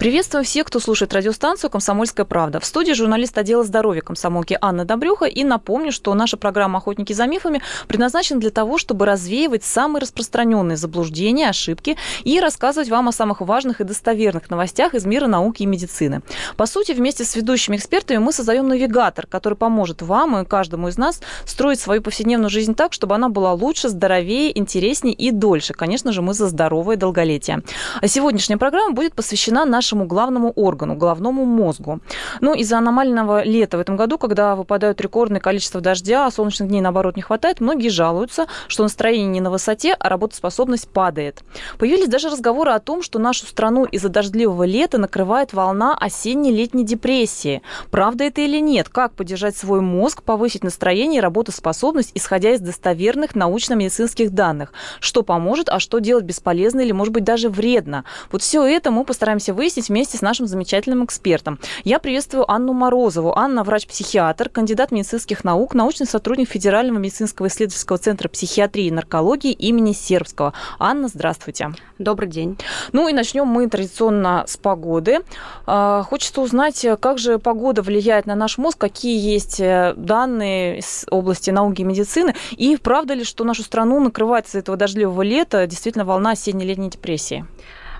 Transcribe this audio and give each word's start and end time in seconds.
Приветствую 0.00 0.44
всех, 0.44 0.68
кто 0.68 0.80
слушает 0.80 1.12
радиостанцию 1.12 1.68
«Комсомольская 1.68 2.24
правда». 2.24 2.58
В 2.58 2.64
студии 2.64 2.92
журналист 2.94 3.36
отдела 3.36 3.64
здоровья 3.64 4.00
комсомолки 4.00 4.56
Анна 4.58 4.86
Добрюха. 4.86 5.26
И 5.26 5.44
напомню, 5.44 5.92
что 5.92 6.14
наша 6.14 6.38
программа 6.38 6.78
«Охотники 6.78 7.12
за 7.12 7.26
мифами» 7.26 7.60
предназначена 7.86 8.40
для 8.40 8.48
того, 8.48 8.78
чтобы 8.78 9.04
развеивать 9.04 9.62
самые 9.62 10.00
распространенные 10.00 10.78
заблуждения, 10.78 11.50
ошибки 11.50 11.98
и 12.24 12.40
рассказывать 12.40 12.88
вам 12.88 13.08
о 13.08 13.12
самых 13.12 13.42
важных 13.42 13.82
и 13.82 13.84
достоверных 13.84 14.48
новостях 14.48 14.94
из 14.94 15.04
мира 15.04 15.26
науки 15.26 15.64
и 15.64 15.66
медицины. 15.66 16.22
По 16.56 16.64
сути, 16.64 16.92
вместе 16.92 17.26
с 17.26 17.36
ведущими 17.36 17.76
экспертами 17.76 18.16
мы 18.16 18.32
создаем 18.32 18.68
навигатор, 18.68 19.26
который 19.26 19.58
поможет 19.58 20.00
вам 20.00 20.38
и 20.38 20.46
каждому 20.46 20.88
из 20.88 20.96
нас 20.96 21.20
строить 21.44 21.78
свою 21.78 22.00
повседневную 22.00 22.48
жизнь 22.48 22.74
так, 22.74 22.94
чтобы 22.94 23.16
она 23.16 23.28
была 23.28 23.52
лучше, 23.52 23.90
здоровее, 23.90 24.58
интереснее 24.58 25.12
и 25.12 25.30
дольше. 25.30 25.74
Конечно 25.74 26.10
же, 26.12 26.22
мы 26.22 26.32
за 26.32 26.48
здоровое 26.48 26.96
долголетие. 26.96 27.62
А 28.00 28.08
сегодняшняя 28.08 28.56
программа 28.56 28.94
будет 28.94 29.14
посвящена 29.14 29.66
нашей 29.66 29.89
нашему 29.90 30.06
главному 30.06 30.52
органу, 30.52 30.94
головному 30.94 31.44
мозгу. 31.44 31.98
Ну, 32.40 32.54
из-за 32.54 32.78
аномального 32.78 33.42
лета 33.42 33.76
в 33.76 33.80
этом 33.80 33.96
году, 33.96 34.18
когда 34.18 34.54
выпадают 34.54 35.00
рекордное 35.00 35.40
количество 35.40 35.80
дождя, 35.80 36.26
а 36.26 36.30
солнечных 36.30 36.68
дней, 36.68 36.80
наоборот, 36.80 37.16
не 37.16 37.22
хватает, 37.22 37.58
многие 37.60 37.88
жалуются, 37.88 38.46
что 38.68 38.84
настроение 38.84 39.26
не 39.26 39.40
на 39.40 39.50
высоте, 39.50 39.96
а 39.98 40.08
работоспособность 40.08 40.88
падает. 40.88 41.42
Появились 41.78 42.06
даже 42.06 42.28
разговоры 42.28 42.70
о 42.70 42.78
том, 42.78 43.02
что 43.02 43.18
нашу 43.18 43.46
страну 43.46 43.84
из-за 43.84 44.08
дождливого 44.10 44.62
лета 44.62 44.98
накрывает 44.98 45.52
волна 45.52 45.96
осенне-летней 45.98 46.84
депрессии. 46.84 47.62
Правда 47.90 48.24
это 48.24 48.42
или 48.42 48.60
нет? 48.60 48.88
Как 48.88 49.14
поддержать 49.14 49.56
свой 49.56 49.80
мозг, 49.80 50.22
повысить 50.22 50.62
настроение 50.62 51.18
и 51.18 51.20
работоспособность, 51.20 52.12
исходя 52.14 52.54
из 52.54 52.60
достоверных 52.60 53.34
научно-медицинских 53.34 54.30
данных? 54.30 54.72
Что 55.00 55.24
поможет, 55.24 55.68
а 55.68 55.80
что 55.80 55.98
делать 55.98 56.24
бесполезно 56.24 56.80
или, 56.80 56.92
может 56.92 57.12
быть, 57.12 57.24
даже 57.24 57.48
вредно? 57.48 58.04
Вот 58.30 58.42
все 58.42 58.64
это 58.64 58.92
мы 58.92 59.04
постараемся 59.04 59.52
выяснить 59.52 59.79
выяснить 59.80 59.88
вместе 59.88 60.18
с 60.18 60.22
нашим 60.22 60.46
замечательным 60.46 61.04
экспертом. 61.04 61.58
Я 61.84 61.98
приветствую 61.98 62.50
Анну 62.50 62.72
Морозову. 62.72 63.36
Анна– 63.36 63.62
врач-психиатр, 63.64 64.48
кандидат 64.48 64.92
медицинских 64.92 65.44
наук, 65.44 65.74
научный 65.74 66.06
сотрудник 66.06 66.48
Федерального 66.48 66.98
медицинского 66.98 67.46
исследовательского 67.46 67.98
центра 67.98 68.28
психиатрии 68.28 68.86
и 68.86 68.90
наркологии 68.90 69.52
имени 69.52 69.92
Сербского. 69.92 70.52
Анна, 70.78 71.08
здравствуйте. 71.08 71.72
Добрый 71.98 72.28
день. 72.28 72.58
Ну 72.92 73.08
и 73.08 73.12
начнем 73.12 73.46
мы 73.46 73.68
традиционно 73.68 74.44
с 74.46 74.56
погоды. 74.56 75.20
А, 75.66 76.02
хочется 76.02 76.40
узнать, 76.40 76.86
как 77.00 77.18
же 77.18 77.38
погода 77.38 77.82
влияет 77.82 78.26
на 78.26 78.34
наш 78.34 78.58
мозг, 78.58 78.78
какие 78.78 79.18
есть 79.18 79.60
э, 79.60 79.94
данные 79.96 80.78
из 80.78 81.06
области 81.10 81.50
науки 81.50 81.82
и 81.82 81.84
медицины, 81.84 82.34
и 82.52 82.76
правда 82.76 83.14
ли, 83.14 83.24
что 83.24 83.44
нашу 83.44 83.62
страну 83.62 84.00
накрывает 84.00 84.48
с 84.48 84.54
этого 84.54 84.76
дождливого 84.76 85.22
лета 85.22 85.66
действительно 85.66 86.04
волна 86.04 86.32
осенне-летней 86.32 86.90
депрессии? 86.90 87.44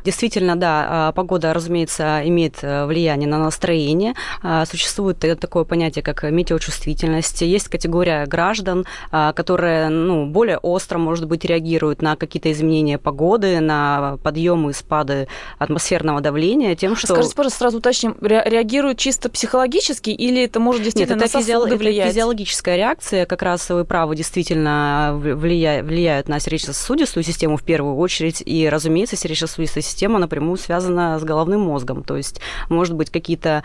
Действительно, 0.04 0.56
да, 0.56 0.86
а, 0.88 1.12
погода, 1.12 1.52
разумеется, 1.52 2.22
имеет 2.24 2.58
э, 2.62 2.86
влияние 2.86 3.28
на 3.28 3.38
настроение. 3.38 4.14
А, 4.42 4.64
существует 4.66 5.18
такое 5.18 5.64
понятие, 5.64 6.02
как 6.02 6.22
метеочувствительность. 6.22 7.42
Есть 7.42 7.68
категория 7.68 8.26
граждан, 8.26 8.86
а, 9.10 9.32
которые 9.32 9.88
ну, 9.88 10.26
более 10.26 10.58
остро, 10.58 10.98
может 10.98 11.26
быть, 11.26 11.44
реагируют 11.44 12.02
на 12.02 12.16
какие-то 12.16 12.50
изменения 12.52 12.98
погоды, 12.98 13.60
на 13.60 14.18
подъемы 14.22 14.70
и 14.70 14.74
спады 14.74 15.28
атмосферного 15.58 16.20
давления 16.20 16.74
тем, 16.74 16.96
что... 16.96 17.08
Скажите, 17.08 17.34
пожалуйста, 17.34 17.58
сразу 17.58 17.78
уточним, 17.78 18.16
реагируют 18.20 18.98
чисто 18.98 19.28
психологически 19.28 20.10
или 20.10 20.44
это 20.44 20.60
может 20.60 20.82
действительно 20.82 21.16
Нет, 21.16 21.28
это 21.28 21.38
на 21.38 21.44
сосуды 21.44 21.70
физи... 21.70 21.78
влиять? 21.78 22.06
Это 22.06 22.14
физиологическая 22.14 22.76
реакция, 22.76 23.26
как 23.26 23.42
раз 23.42 23.68
вы 23.68 23.84
правы, 23.84 24.16
действительно 24.16 25.12
влияют, 25.14 25.86
влияют 25.86 26.28
на 26.28 26.40
сердечно-сосудистую 26.40 27.24
систему 27.24 27.56
в 27.56 27.62
первую 27.62 27.96
очередь, 27.96 28.42
и, 28.44 28.68
разумеется, 28.68 29.16
сердечно-сосудистая 29.16 29.82
система 29.90 30.18
напрямую 30.18 30.56
связана 30.56 31.18
с 31.18 31.24
головным 31.24 31.60
мозгом. 31.60 32.02
То 32.04 32.16
есть, 32.16 32.40
может 32.68 32.94
быть, 32.94 33.10
какие-то 33.10 33.62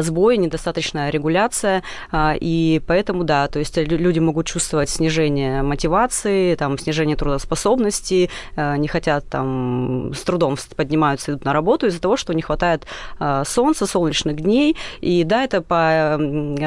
сбои, 0.00 0.36
недостаточная 0.36 1.08
регуляция, 1.08 1.82
и 2.14 2.82
поэтому, 2.86 3.24
да, 3.24 3.48
то 3.48 3.58
есть 3.58 3.78
люди 3.78 4.18
могут 4.18 4.46
чувствовать 4.46 4.90
снижение 4.90 5.62
мотивации, 5.62 6.54
там, 6.54 6.76
снижение 6.78 7.16
трудоспособности, 7.16 8.28
не 8.56 8.88
хотят 8.88 9.26
там, 9.30 10.12
с 10.14 10.20
трудом 10.20 10.56
поднимаются, 10.76 11.32
идут 11.32 11.46
на 11.46 11.54
работу 11.54 11.86
из-за 11.86 12.00
того, 12.00 12.18
что 12.18 12.34
не 12.34 12.42
хватает 12.42 12.86
солнца, 13.44 13.86
солнечных 13.86 14.36
дней, 14.36 14.76
и 15.00 15.24
да, 15.24 15.44
это 15.44 15.62
по 15.62 16.14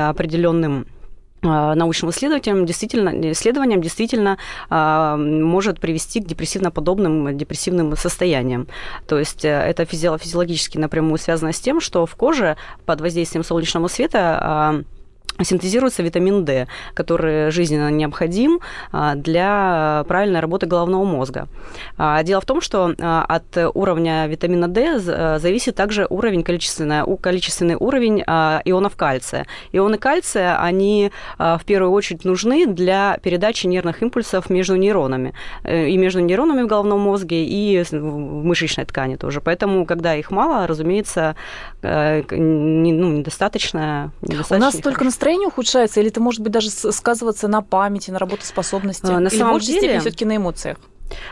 определенным 0.10 0.88
а, 0.88 1.03
научным 1.44 2.12
исследованиям 2.12 2.66
действительно, 2.66 3.32
исследованиям 3.32 3.82
действительно 3.82 4.38
а, 4.70 5.18
может 5.18 5.80
привести 5.80 6.22
к 6.22 6.26
депрессивно-подобным 6.26 7.38
депрессивным 7.38 7.96
состояниям. 7.96 8.68
То 9.08 9.20
есть 9.20 9.46
э, 9.46 9.50
это 9.50 9.86
физиологически 9.86 10.78
напрямую 10.78 11.18
связано 11.18 11.52
с 11.52 11.60
тем, 11.60 11.82
что 11.82 12.06
в 12.06 12.16
коже 12.16 12.58
под 12.86 13.02
воздействием 13.02 13.44
солнечного 13.44 13.88
света 13.88 14.40
а, 14.42 14.82
синтезируется 15.42 16.04
витамин 16.04 16.46
D, 16.46 16.68
который 16.94 17.52
жизненно 17.52 17.90
необходим 17.90 18.60
а, 18.92 19.16
для 19.16 20.06
правильной 20.08 20.40
работы 20.40 20.66
головного 20.66 21.04
мозга. 21.04 21.48
А, 21.98 22.22
дело 22.24 22.42
в 22.42 22.46
том, 22.46 22.62
что 22.62 22.94
а, 23.00 23.26
от 23.28 23.58
уровня 23.74 24.28
витамина 24.28 24.68
D 24.68 25.00
зависит 25.40 25.76
также 25.76 26.06
уровень, 26.10 26.44
количественный, 26.44 27.04
количественный 27.18 27.76
уровень 27.76 28.22
ионов 28.22 28.96
кальция. 28.96 29.48
Ионы 29.72 29.98
кальция, 29.98 30.58
они 30.62 31.12
в 31.38 31.62
первую 31.66 31.92
очередь 31.92 32.26
нужны 32.26 32.66
для 32.66 33.18
передачи 33.22 33.68
нервных 33.68 34.02
импульсов 34.02 34.50
между 34.50 34.76
нейронами. 34.76 35.34
Э, 35.64 35.88
и 35.88 35.98
между 35.98 36.20
нейронами 36.20 36.64
в 36.64 36.68
головном 36.68 37.00
мозге, 37.00 37.46
и 37.46 37.84
в 37.84 37.94
мышечной 37.94 38.86
ткани 38.86 39.16
тоже. 39.16 39.42
Поэтому, 39.42 39.86
когда 39.86 40.16
их 40.16 40.32
мало, 40.32 40.68
разумеется, 40.68 41.36
э, 41.84 42.24
ну, 42.32 43.12
недостаточно, 43.12 44.12
недостаточно. 44.22 44.58
У 44.58 44.60
нас 44.60 44.76
только 44.76 45.04
настроение 45.04 45.48
ухудшается, 45.48 46.00
или 46.00 46.10
это 46.10 46.22
может 46.22 46.42
быть 46.42 46.52
даже 46.52 46.70
сказываться 46.70 47.48
на 47.48 47.62
памяти, 47.62 48.12
на 48.12 48.20
работоспособности? 48.20 49.06
А, 49.06 49.20
на 49.20 49.28
или 49.28 49.38
самом 49.38 49.52
в 49.52 49.54
большей 49.54 49.68
деле... 49.68 49.80
степени 49.80 50.00
все-таки 50.00 50.26
на 50.26 50.38
эмоциях? 50.38 50.78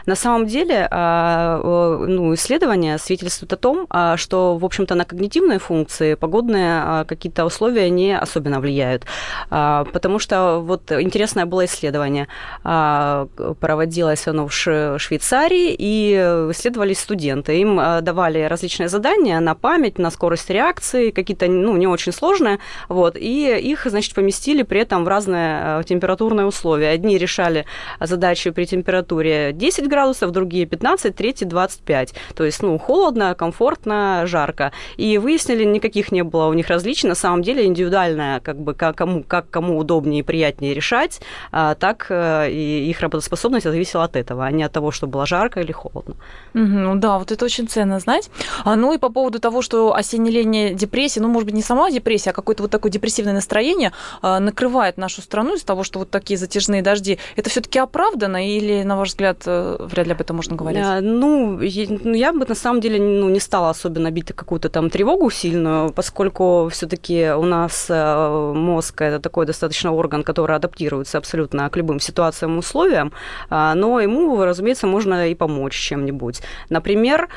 На 0.05 0.15
самом 0.15 0.47
деле, 0.47 0.87
а, 0.89 1.59
ну, 2.07 2.33
исследования 2.33 2.97
свидетельствуют 2.97 3.53
о 3.53 3.57
том, 3.57 3.87
а, 3.89 4.17
что, 4.17 4.57
в 4.57 4.65
общем-то, 4.65 4.95
на 4.95 5.05
когнитивные 5.05 5.59
функции 5.59 6.15
погодные 6.15 6.81
а, 6.83 7.05
какие-то 7.05 7.45
условия 7.45 7.89
не 7.89 8.17
особенно 8.17 8.59
влияют. 8.59 9.05
Потому 9.49 10.19
что 10.19 10.59
вот 10.59 10.91
интересное 10.91 11.45
было 11.45 11.65
исследование. 11.65 12.27
Проводилось 12.63 14.27
оно 14.27 14.47
в 14.47 14.51
Швейцарии, 14.51 15.75
и 15.77 16.13
исследовались 16.51 16.99
студенты. 16.99 17.59
Им 17.59 17.77
давали 18.01 18.43
различные 18.43 18.89
задания 18.89 19.39
на 19.39 19.55
память, 19.55 19.97
на 19.99 20.11
скорость 20.11 20.49
реакции, 20.49 21.11
какие-то, 21.11 21.47
ну, 21.47 21.77
не 21.77 21.87
очень 21.87 22.11
сложные, 22.11 22.59
вот, 22.89 23.15
и 23.17 23.57
их, 23.57 23.85
значит, 23.85 24.13
поместили 24.13 24.63
при 24.63 24.81
этом 24.81 25.03
в 25.05 25.07
разные 25.07 25.83
температурные 25.83 26.45
условия. 26.45 26.89
Одни 26.89 27.17
решали 27.17 27.65
задачи 27.99 28.49
при 28.51 28.65
температуре 28.65 29.53
10 29.61 29.88
градусов, 29.88 30.31
другие 30.31 30.66
15, 30.66 31.16
третьи 31.16 31.45
25. 31.45 32.16
То 32.35 32.44
есть, 32.44 32.63
ну, 32.63 32.77
холодно, 32.79 33.35
комфортно, 33.35 34.23
жарко. 34.25 34.72
И 34.97 35.19
выяснили, 35.19 35.63
никаких 35.63 36.11
не 36.11 36.23
было 36.23 36.47
у 36.47 36.53
них 36.53 36.67
различий. 36.67 37.07
На 37.07 37.16
самом 37.16 37.44
деле 37.44 37.66
индивидуальное, 37.66 38.39
как 38.39 38.57
бы, 38.57 38.73
как 38.73 38.97
кому, 38.97 39.23
как 39.23 39.49
кому 39.51 39.77
удобнее 39.77 40.22
и 40.22 40.23
приятнее 40.23 40.73
решать, 40.73 41.22
а, 41.51 41.75
так 41.75 42.07
э, 42.09 42.49
и 42.51 42.89
их 42.89 43.01
работоспособность 43.01 43.66
зависела 43.66 44.05
от 44.05 44.16
этого, 44.16 44.45
а 44.45 44.51
не 44.51 44.63
от 44.63 44.72
того, 44.72 44.91
что 44.91 45.05
было 45.05 45.25
жарко 45.27 45.61
или 45.61 45.72
холодно. 45.72 46.16
Ну 46.53 46.95
да, 46.95 47.19
вот 47.19 47.31
это 47.31 47.45
очень 47.45 47.67
ценно 47.67 47.99
знать. 47.99 48.31
А, 48.66 48.75
ну 48.75 48.93
и 48.93 48.97
по 48.97 49.09
поводу 49.09 49.39
того, 49.39 49.61
что 49.61 49.93
осенне-летняя 49.93 50.73
депрессия, 50.73 51.22
ну, 51.22 51.28
может 51.28 51.45
быть, 51.45 51.55
не 51.55 51.61
сама 51.61 51.91
депрессия, 51.91 52.31
а 52.31 52.33
какое-то 52.33 52.63
вот 52.63 52.72
такое 52.72 52.91
депрессивное 52.91 53.33
настроение 53.33 53.91
а, 54.22 54.40
накрывает 54.40 54.97
нашу 54.97 55.22
страну 55.22 55.53
из-за 55.53 55.66
того, 55.67 55.84
что 55.84 55.99
вот 55.99 56.09
такие 56.09 56.37
затяжные 56.40 56.81
дожди. 56.81 57.19
Это 57.35 57.49
все 57.52 57.61
таки 57.61 57.78
оправдано 57.78 58.47
или, 58.47 58.81
на 58.84 58.97
ваш 58.97 59.09
взгляд, 59.09 59.37
вряд 59.79 60.07
ли 60.07 60.13
об 60.13 60.21
этом 60.21 60.35
можно 60.35 60.55
говорить? 60.55 60.83
А, 60.83 61.01
ну, 61.01 61.59
ну, 61.59 62.13
я 62.13 62.33
бы 62.33 62.45
на 62.45 62.55
самом 62.55 62.81
деле 62.81 62.99
ну, 62.99 63.29
не 63.29 63.39
стала 63.39 63.69
особенно 63.69 64.11
бить 64.11 64.33
какую-то 64.33 64.69
там 64.69 64.89
тревогу 64.89 65.29
сильную, 65.29 65.91
поскольку 65.91 66.69
все-таки 66.71 67.31
у 67.31 67.43
нас 67.43 67.87
э, 67.89 68.53
мозг 68.55 69.01
это 69.01 69.19
такой 69.19 69.45
достаточно 69.45 69.91
орган, 69.91 70.23
который 70.23 70.55
адаптируется 70.55 71.17
абсолютно 71.17 71.69
к 71.69 71.77
любым 71.77 71.99
ситуациям 71.99 72.55
и 72.55 72.59
условиям, 72.59 73.11
а, 73.49 73.75
но 73.75 73.99
ему, 73.99 74.43
разумеется, 74.43 74.87
можно 74.87 75.29
и 75.29 75.35
помочь 75.35 75.75
чем-нибудь. 75.75 76.41
Например, 76.69 77.29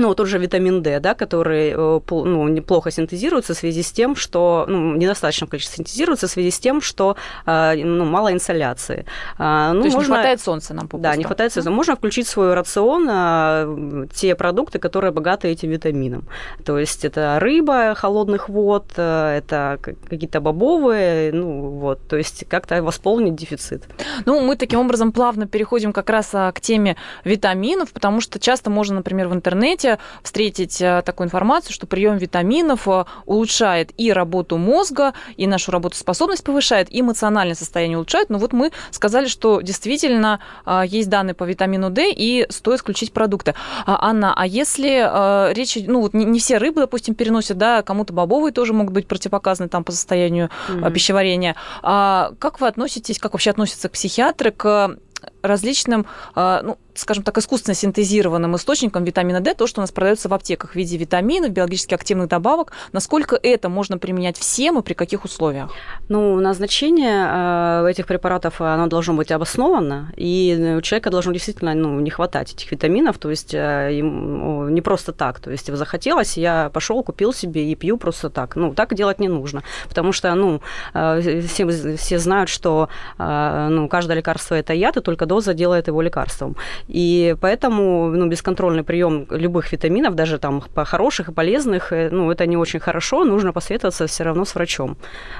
ну, 0.00 0.14
тот 0.14 0.26
же 0.26 0.38
витамин 0.38 0.82
D, 0.82 0.98
да, 0.98 1.14
который 1.14 1.72
э, 1.76 2.00
ну, 2.10 2.48
неплохо 2.48 2.90
синтезируется 2.90 3.54
в 3.54 3.56
связи 3.56 3.82
с 3.82 3.92
тем, 3.92 4.16
что 4.16 4.64
ну, 4.66 4.96
недостаточно 4.96 5.46
количество 5.46 5.76
синтезируется 5.76 6.26
в 6.26 6.30
связи 6.30 6.50
с 6.50 6.58
тем, 6.58 6.80
что 6.80 7.16
э, 7.46 7.74
ну, 7.84 8.04
мало 8.04 8.32
инсоляции. 8.32 9.04
А, 9.38 9.72
ну, 9.72 9.80
То 9.80 9.86
есть 9.86 9.96
можно... 9.96 10.12
не 10.12 10.14
хватает 10.16 10.40
солнца 10.40 10.74
нам 10.74 10.88
попросту. 10.88 11.02
Да, 11.02 11.16
не 11.16 11.24
хватает 11.24 11.52
солнца. 11.52 11.70
Можно 11.70 11.96
включить 11.96 12.26
в 12.26 12.30
свой 12.30 12.54
рацион 12.54 13.06
а, 13.10 14.06
те 14.14 14.34
продукты, 14.34 14.78
которые 14.78 15.12
богаты 15.12 15.48
этим 15.48 15.70
витамином. 15.70 16.24
То 16.64 16.78
есть 16.78 17.04
это 17.04 17.38
рыба 17.38 17.94
холодных 17.94 18.48
вод, 18.48 18.86
э, 18.96 19.36
это 19.38 19.78
какие-то 19.82 20.40
бобовые, 20.40 21.32
ну 21.32 21.68
вот, 21.68 22.00
то 22.08 22.16
есть 22.16 22.46
как-то 22.48 22.82
восполнить 22.82 23.34
дефицит. 23.34 23.84
Ну, 24.24 24.40
мы 24.40 24.56
таким 24.56 24.80
образом 24.80 25.12
плавно 25.12 25.46
переходим 25.46 25.92
как 25.92 26.08
раз 26.08 26.30
к 26.30 26.54
теме 26.60 26.96
витаминов, 27.24 27.92
потому 27.92 28.20
что 28.20 28.38
часто 28.38 28.70
можно, 28.70 28.96
например, 28.96 29.28
в 29.28 29.34
интернете 29.34 29.89
встретить 30.22 30.80
э, 30.80 31.02
такую 31.04 31.26
информацию, 31.26 31.72
что 31.72 31.86
прием 31.86 32.16
витаминов 32.16 32.86
э, 32.88 33.04
улучшает 33.26 33.92
и 33.96 34.12
работу 34.12 34.56
мозга, 34.56 35.14
и 35.36 35.46
нашу 35.46 35.72
работоспособность 35.72 36.44
повышает, 36.44 36.90
и 36.90 37.00
эмоциональное 37.00 37.54
состояние 37.54 37.98
улучшает. 37.98 38.30
Но 38.30 38.38
вот 38.38 38.52
мы 38.52 38.72
сказали, 38.90 39.26
что 39.26 39.60
действительно 39.60 40.40
э, 40.66 40.82
есть 40.86 41.08
данные 41.08 41.34
по 41.34 41.44
витамину 41.44 41.90
D, 41.90 42.12
и 42.12 42.46
стоит 42.50 42.80
включить 42.80 43.12
продукты. 43.12 43.54
А, 43.86 44.08
Анна, 44.08 44.34
а 44.36 44.46
если 44.46 45.52
речь, 45.54 45.76
ну 45.86 46.02
вот 46.02 46.14
не 46.14 46.38
все 46.38 46.58
рыбы, 46.58 46.80
допустим, 46.80 47.14
переносят, 47.14 47.58
да, 47.58 47.82
кому-то 47.82 48.12
бобовые 48.12 48.52
тоже 48.52 48.72
могут 48.72 48.92
быть 48.92 49.06
противопоказаны 49.06 49.68
там 49.68 49.84
по 49.84 49.92
состоянию 49.92 50.50
mm-hmm. 50.68 50.92
пищеварения. 50.92 51.56
А 51.82 52.32
как 52.38 52.60
вы 52.60 52.68
относитесь, 52.68 53.18
как 53.18 53.32
вообще 53.32 53.50
относятся 53.50 53.88
к 53.88 53.92
психиатры 53.92 54.50
к 54.50 54.96
различным, 55.42 56.06
ну, 56.34 56.78
скажем 57.00 57.24
так, 57.24 57.38
искусственно 57.38 57.74
синтезированным 57.74 58.56
источником 58.56 59.04
витамина 59.04 59.40
D, 59.40 59.54
то, 59.54 59.66
что 59.66 59.80
у 59.80 59.82
нас 59.82 59.90
продается 59.90 60.28
в 60.28 60.34
аптеках 60.34 60.72
в 60.72 60.76
виде 60.76 60.96
витаминов, 60.96 61.50
биологически 61.50 61.94
активных 61.94 62.28
добавок. 62.28 62.72
Насколько 62.92 63.38
это 63.42 63.68
можно 63.68 63.98
применять 63.98 64.38
всем 64.38 64.78
и 64.78 64.82
при 64.82 64.94
каких 64.94 65.24
условиях? 65.24 65.72
Ну, 66.08 66.38
назначение 66.40 67.26
э, 67.28 67.90
этих 67.90 68.06
препаратов, 68.06 68.60
оно 68.60 68.86
должно 68.86 69.14
быть 69.14 69.32
обосновано, 69.32 70.12
и 70.16 70.74
у 70.78 70.80
человека 70.82 71.10
должно 71.10 71.32
действительно 71.32 71.74
ну, 71.74 72.00
не 72.00 72.10
хватать 72.10 72.52
этих 72.52 72.70
витаминов, 72.70 73.18
то 73.18 73.30
есть 73.30 73.54
э, 73.54 74.00
не 74.00 74.80
просто 74.80 75.12
так. 75.12 75.40
То 75.40 75.50
есть 75.50 75.74
захотелось, 75.74 76.36
я 76.36 76.70
пошел, 76.70 77.02
купил 77.02 77.32
себе 77.32 77.70
и 77.70 77.74
пью 77.74 77.96
просто 77.96 78.30
так. 78.30 78.56
Ну, 78.56 78.74
так 78.74 78.94
делать 78.94 79.20
не 79.20 79.28
нужно, 79.28 79.62
потому 79.88 80.12
что, 80.12 80.34
ну, 80.34 80.60
э, 80.94 81.40
все, 81.40 81.96
все 81.96 82.18
знают, 82.18 82.50
что 82.50 82.88
ну, 83.18 83.88
каждое 83.88 84.16
лекарство– 84.16 84.54
это 84.56 84.72
яд, 84.72 84.96
и 84.96 85.00
только 85.00 85.26
доза 85.26 85.54
делает 85.54 85.88
его 85.88 86.02
лекарством. 86.02 86.56
И 86.90 87.36
поэтому 87.40 88.08
ну, 88.08 88.26
бесконтрольный 88.26 88.82
прием 88.82 89.26
любых 89.30 89.72
витаминов, 89.72 90.14
даже 90.14 90.38
там 90.38 90.60
по 90.74 90.84
хороших 90.84 91.28
и 91.28 91.32
полезных, 91.32 91.92
э, 91.92 92.10
ну, 92.10 92.30
это 92.30 92.46
не 92.46 92.56
очень 92.56 92.80
хорошо, 92.80 93.24
нужно 93.24 93.52
посоветоваться 93.52 94.08
все 94.08 94.24
равно 94.24 94.44
с 94.44 94.54
врачом. 94.56 94.96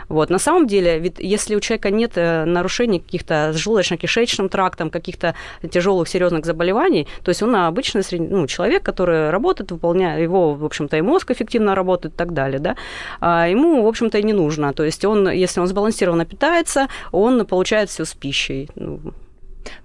Вот. 0.08 0.30
На 0.30 0.38
самом 0.38 0.68
деле, 0.68 1.00
ведь 1.00 1.18
если 1.18 1.56
у 1.56 1.60
человека 1.60 1.90
нет 1.90 2.12
э, 2.14 2.44
нарушений 2.44 3.00
каких-то 3.00 3.52
с 3.52 3.56
желудочно-кишечным 3.56 4.48
трактом, 4.48 4.90
каких-то 4.90 5.34
тяжелых 5.68 6.08
серьезных 6.08 6.46
заболеваний, 6.46 7.08
то 7.24 7.30
есть 7.30 7.42
он 7.42 7.56
обычный 7.56 8.02
ну, 8.10 8.46
человек, 8.46 8.84
который 8.84 9.30
работает, 9.30 9.72
выполняет, 9.72 10.22
его, 10.22 10.54
в 10.54 10.64
общем-то, 10.64 10.96
и 10.96 11.00
мозг 11.00 11.32
эффективно 11.32 11.74
работает 11.74 12.14
и 12.14 12.16
так 12.16 12.32
далее, 12.32 12.60
да, 12.60 12.76
а 13.20 13.48
ему, 13.48 13.82
в 13.82 13.88
общем-то, 13.88 14.18
и 14.18 14.22
не 14.22 14.32
нужно. 14.32 14.72
То 14.72 14.84
есть 14.84 15.04
он, 15.04 15.28
если 15.28 15.60
он 15.60 15.66
сбалансированно 15.66 16.24
питается, 16.24 16.86
он 17.10 17.44
получает 17.44 17.90
все 17.90 18.04
с 18.04 18.14
пищей. 18.14 18.68
Ну, 18.76 19.00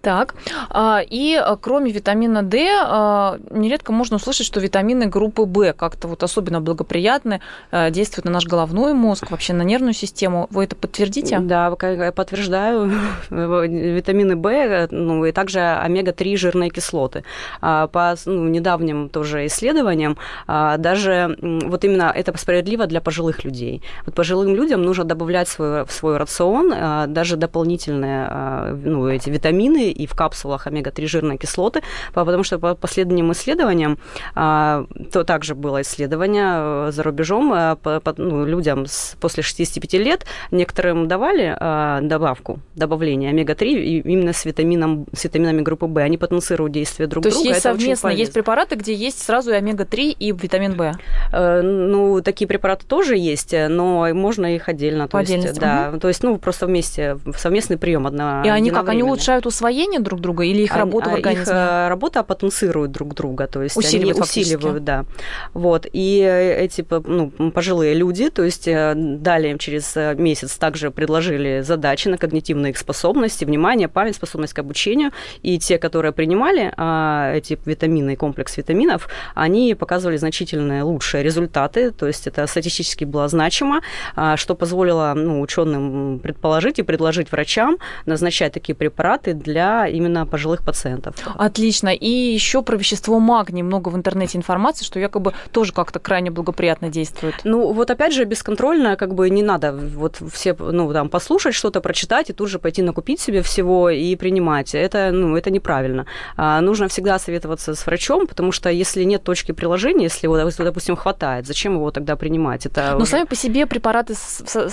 так, 0.01 0.35
а, 0.69 1.01
и 1.03 1.35
а, 1.35 1.55
кроме 1.55 1.91
витамина 1.91 2.43
D, 2.43 2.67
а, 2.69 3.37
нередко 3.49 3.91
можно 3.91 4.17
услышать, 4.17 4.45
что 4.45 4.59
витамины 4.59 5.07
группы 5.07 5.43
В 5.43 5.73
как-то 5.73 6.07
вот 6.07 6.23
особенно 6.23 6.61
благоприятны, 6.61 7.41
действуют 7.89 8.25
на 8.25 8.31
наш 8.31 8.45
головной 8.45 8.93
мозг, 8.93 9.31
вообще 9.31 9.53
на 9.53 9.63
нервную 9.63 9.93
систему. 9.93 10.47
Вы 10.51 10.65
это 10.65 10.75
подтвердите? 10.75 11.39
Да, 11.39 11.75
я 11.81 12.11
подтверждаю. 12.11 12.91
Витамины 13.29 14.35
В, 14.35 14.87
ну 14.91 15.25
и 15.25 15.31
также 15.31 15.59
омега-3 15.59 16.37
жирные 16.37 16.69
кислоты. 16.69 17.23
По 17.61 18.15
ну, 18.25 18.47
недавним 18.47 19.09
тоже 19.09 19.45
исследованиям, 19.47 20.17
даже 20.47 21.37
вот 21.41 21.83
именно 21.83 22.11
это 22.15 22.37
справедливо 22.37 22.87
для 22.87 23.01
пожилых 23.01 23.43
людей. 23.43 23.81
Вот 24.05 24.15
пожилым 24.15 24.55
людям 24.55 24.83
нужно 24.83 25.03
добавлять 25.03 25.47
свой, 25.47 25.85
в 25.85 25.91
свой 25.91 26.17
рацион 26.17 27.13
даже 27.13 27.37
дополнительные 27.37 28.75
ну, 28.83 29.07
эти 29.07 29.29
витамины, 29.29 29.64
витамины 29.65 29.91
и 29.91 30.05
в 30.05 30.15
капсулах 30.15 30.67
омега-3 30.67 31.07
жирные 31.07 31.37
кислоты, 31.37 31.81
потому 32.13 32.43
что 32.43 32.59
по 32.59 32.75
последним 32.75 33.31
исследованиям, 33.31 33.97
а, 34.35 34.85
то 35.11 35.23
также 35.23 35.55
было 35.55 35.81
исследование 35.81 36.87
э, 36.87 36.91
за 36.91 37.03
рубежом, 37.03 37.53
э, 37.53 37.75
по, 37.75 37.99
по, 37.99 38.13
ну, 38.17 38.45
людям 38.45 38.85
с, 38.85 39.15
после 39.19 39.43
65 39.43 39.93
лет 39.93 40.25
некоторым 40.51 41.07
давали 41.07 41.55
а, 41.59 42.01
добавку, 42.01 42.59
добавление 42.75 43.29
омега-3 43.31 44.01
именно 44.01 44.33
с, 44.33 44.45
витамином, 44.45 45.05
с 45.13 45.23
витаминами 45.23 45.61
группы 45.61 45.85
В, 45.85 45.97
они 45.97 46.17
потенцируют 46.17 46.73
действие 46.73 47.07
друг 47.07 47.23
то 47.23 47.29
друга. 47.29 47.43
То 47.43 47.49
есть 47.49 47.55
есть 47.55 47.63
совместно, 47.63 48.09
есть 48.09 48.33
препараты, 48.33 48.75
где 48.75 48.93
есть 48.93 49.21
сразу 49.21 49.51
и 49.51 49.55
омега-3, 49.55 50.15
и 50.19 50.31
витамин 50.31 50.73
В? 50.73 50.93
Э, 51.31 51.61
ну, 51.61 52.21
такие 52.21 52.47
препараты 52.47 52.85
тоже 52.85 53.17
есть, 53.17 53.53
но 53.53 54.13
можно 54.13 54.55
их 54.55 54.69
отдельно. 54.69 55.07
По 55.07 55.23
то 55.23 55.31
есть, 55.31 55.59
да, 55.59 55.93
то 55.99 56.07
есть, 56.07 56.23
ну, 56.23 56.37
просто 56.37 56.65
вместе, 56.65 57.17
совместный 57.37 57.77
прием 57.77 58.07
одна. 58.07 58.43
И 58.45 58.49
они 58.49 58.71
как, 58.71 58.89
они 58.89 59.03
улучшают 59.03 59.45
усвоение 59.55 59.99
друг 59.99 60.19
друга 60.19 60.43
или 60.43 60.61
их 60.61 60.75
работа 60.75 61.09
в 61.09 61.13
организме? 61.13 61.43
Их 61.43 61.49
э, 61.49 61.87
работа 61.87 62.23
потенцирует 62.23 62.91
друг 62.91 63.13
друга, 63.13 63.47
то 63.47 63.63
есть 63.63 63.77
усиливают, 63.77 64.17
они 64.17 64.21
усиливают, 64.21 64.83
да. 64.83 65.05
Вот. 65.53 65.87
И 65.91 66.19
эти 66.19 66.85
ну, 66.89 67.31
пожилые 67.51 67.93
люди, 67.93 68.29
то 68.29 68.43
есть 68.43 68.67
э, 68.67 68.93
далее 68.95 69.51
им 69.51 69.57
через 69.57 69.95
э, 69.95 70.15
месяц 70.15 70.57
также 70.57 70.91
предложили 70.91 71.61
задачи 71.61 72.09
на 72.09 72.17
когнитивные 72.17 72.71
их 72.71 72.77
способности, 72.77 73.45
внимание, 73.45 73.87
память, 73.87 74.15
способность 74.15 74.53
к 74.53 74.59
обучению. 74.59 75.11
И 75.41 75.57
те, 75.59 75.77
которые 75.77 76.11
принимали 76.11 76.73
а, 76.77 77.33
эти 77.33 77.57
витамины 77.65 78.13
и 78.13 78.15
комплекс 78.15 78.57
витаминов, 78.57 79.07
они 79.33 79.75
показывали 79.75 80.17
значительные 80.17 80.83
лучшие 80.83 81.23
результаты, 81.23 81.91
то 81.91 82.07
есть 82.07 82.27
это 82.27 82.45
статистически 82.47 83.05
было 83.05 83.27
значимо, 83.27 83.81
а, 84.15 84.37
что 84.37 84.55
позволило 84.55 85.13
ну, 85.15 85.41
ученым 85.41 86.19
предположить 86.19 86.79
и 86.79 86.83
предложить 86.83 87.31
врачам 87.31 87.77
назначать 88.05 88.53
такие 88.53 88.75
препараты 88.75 89.33
для 89.45 89.87
именно 89.87 90.25
пожилых 90.25 90.63
пациентов. 90.63 91.15
Отлично. 91.35 91.89
И 91.89 92.09
еще 92.09 92.61
про 92.61 92.75
вещество 92.75 93.19
магний 93.19 93.63
много 93.63 93.89
в 93.89 93.95
интернете 93.95 94.37
информации, 94.37 94.83
что 94.83 94.99
якобы 94.99 95.33
тоже 95.51 95.71
как-то 95.71 95.99
крайне 95.99 96.31
благоприятно 96.31 96.89
действует. 96.89 97.35
Ну, 97.43 97.71
вот 97.71 97.89
опять 97.91 98.13
же, 98.13 98.25
бесконтрольно, 98.25 98.95
как 98.95 99.13
бы 99.13 99.29
не 99.29 99.43
надо 99.43 99.71
вот 99.71 100.17
все, 100.33 100.55
ну, 100.59 100.91
там, 100.91 101.09
послушать 101.09 101.55
что-то, 101.55 101.81
прочитать 101.81 102.29
и 102.29 102.33
тут 102.33 102.49
же 102.49 102.59
пойти 102.59 102.81
накупить 102.81 103.19
себе 103.19 103.41
всего 103.41 103.89
и 103.89 104.15
принимать. 104.15 104.75
Это, 104.75 105.11
ну, 105.11 105.37
это 105.37 105.51
неправильно. 105.51 106.05
А, 106.35 106.61
нужно 106.61 106.87
всегда 106.87 107.19
советоваться 107.19 107.75
с 107.75 107.85
врачом, 107.85 108.27
потому 108.27 108.51
что 108.51 108.69
если 108.69 109.03
нет 109.03 109.23
точки 109.23 109.51
приложения, 109.51 110.03
если 110.05 110.25
его, 110.27 110.37
допустим, 110.37 110.95
хватает, 110.95 111.47
зачем 111.47 111.75
его 111.75 111.91
тогда 111.91 112.15
принимать? 112.15 112.65
Это 112.65 112.91
Но 112.91 113.03
уже... 113.03 113.11
сами 113.11 113.25
по 113.25 113.35
себе 113.35 113.65
препараты, 113.65 114.13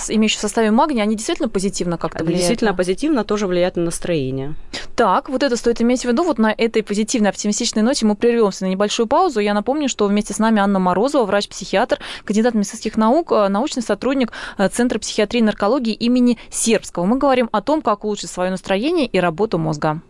имеющие 0.09 0.39
в 0.39 0.41
составе 0.41 0.71
магния, 0.71 1.03
они 1.03 1.15
действительно 1.15 1.49
позитивно 1.49 1.97
как-то 1.97 2.23
влияют? 2.23 2.39
Действительно 2.39 2.73
позитивно 2.73 3.23
тоже 3.23 3.47
влияют 3.47 3.75
на 3.75 3.83
настроение. 3.83 4.55
Так, 4.95 5.29
вот 5.29 5.41
это 5.41 5.55
стоит 5.55 5.81
иметь 5.81 6.01
в 6.01 6.05
виду. 6.05 6.23
Вот 6.23 6.37
на 6.37 6.53
этой 6.55 6.83
позитивной, 6.83 7.31
оптимистичной 7.31 7.81
ноте 7.81 8.05
мы 8.05 8.15
прервемся 8.15 8.65
на 8.65 8.69
небольшую 8.69 9.07
паузу. 9.07 9.39
Я 9.39 9.53
напомню, 9.55 9.89
что 9.89 10.05
вместе 10.05 10.33
с 10.33 10.39
нами 10.39 10.59
Анна 10.59 10.77
Морозова, 10.77 11.25
врач-психиатр, 11.25 11.99
кандидат 12.25 12.53
медицинских 12.53 12.95
наук, 12.95 13.31
э, 13.31 13.47
научный 13.47 13.81
сотрудник 13.81 14.31
э, 14.57 14.69
Центра 14.69 14.99
психиатрии 14.99 15.39
и 15.39 15.43
наркологии 15.43 15.93
имени 15.93 16.37
Сербского. 16.51 17.05
Мы 17.05 17.17
говорим 17.17 17.49
о 17.51 17.61
том, 17.61 17.81
как 17.81 18.05
улучшить 18.05 18.29
свое 18.29 18.51
настроение 18.51 19.07
и 19.07 19.19
работу 19.19 19.57
мозга. 19.57 20.01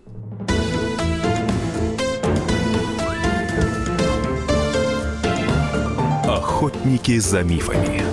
Охотники 6.28 7.20
за 7.20 7.44
мифами. 7.44 8.13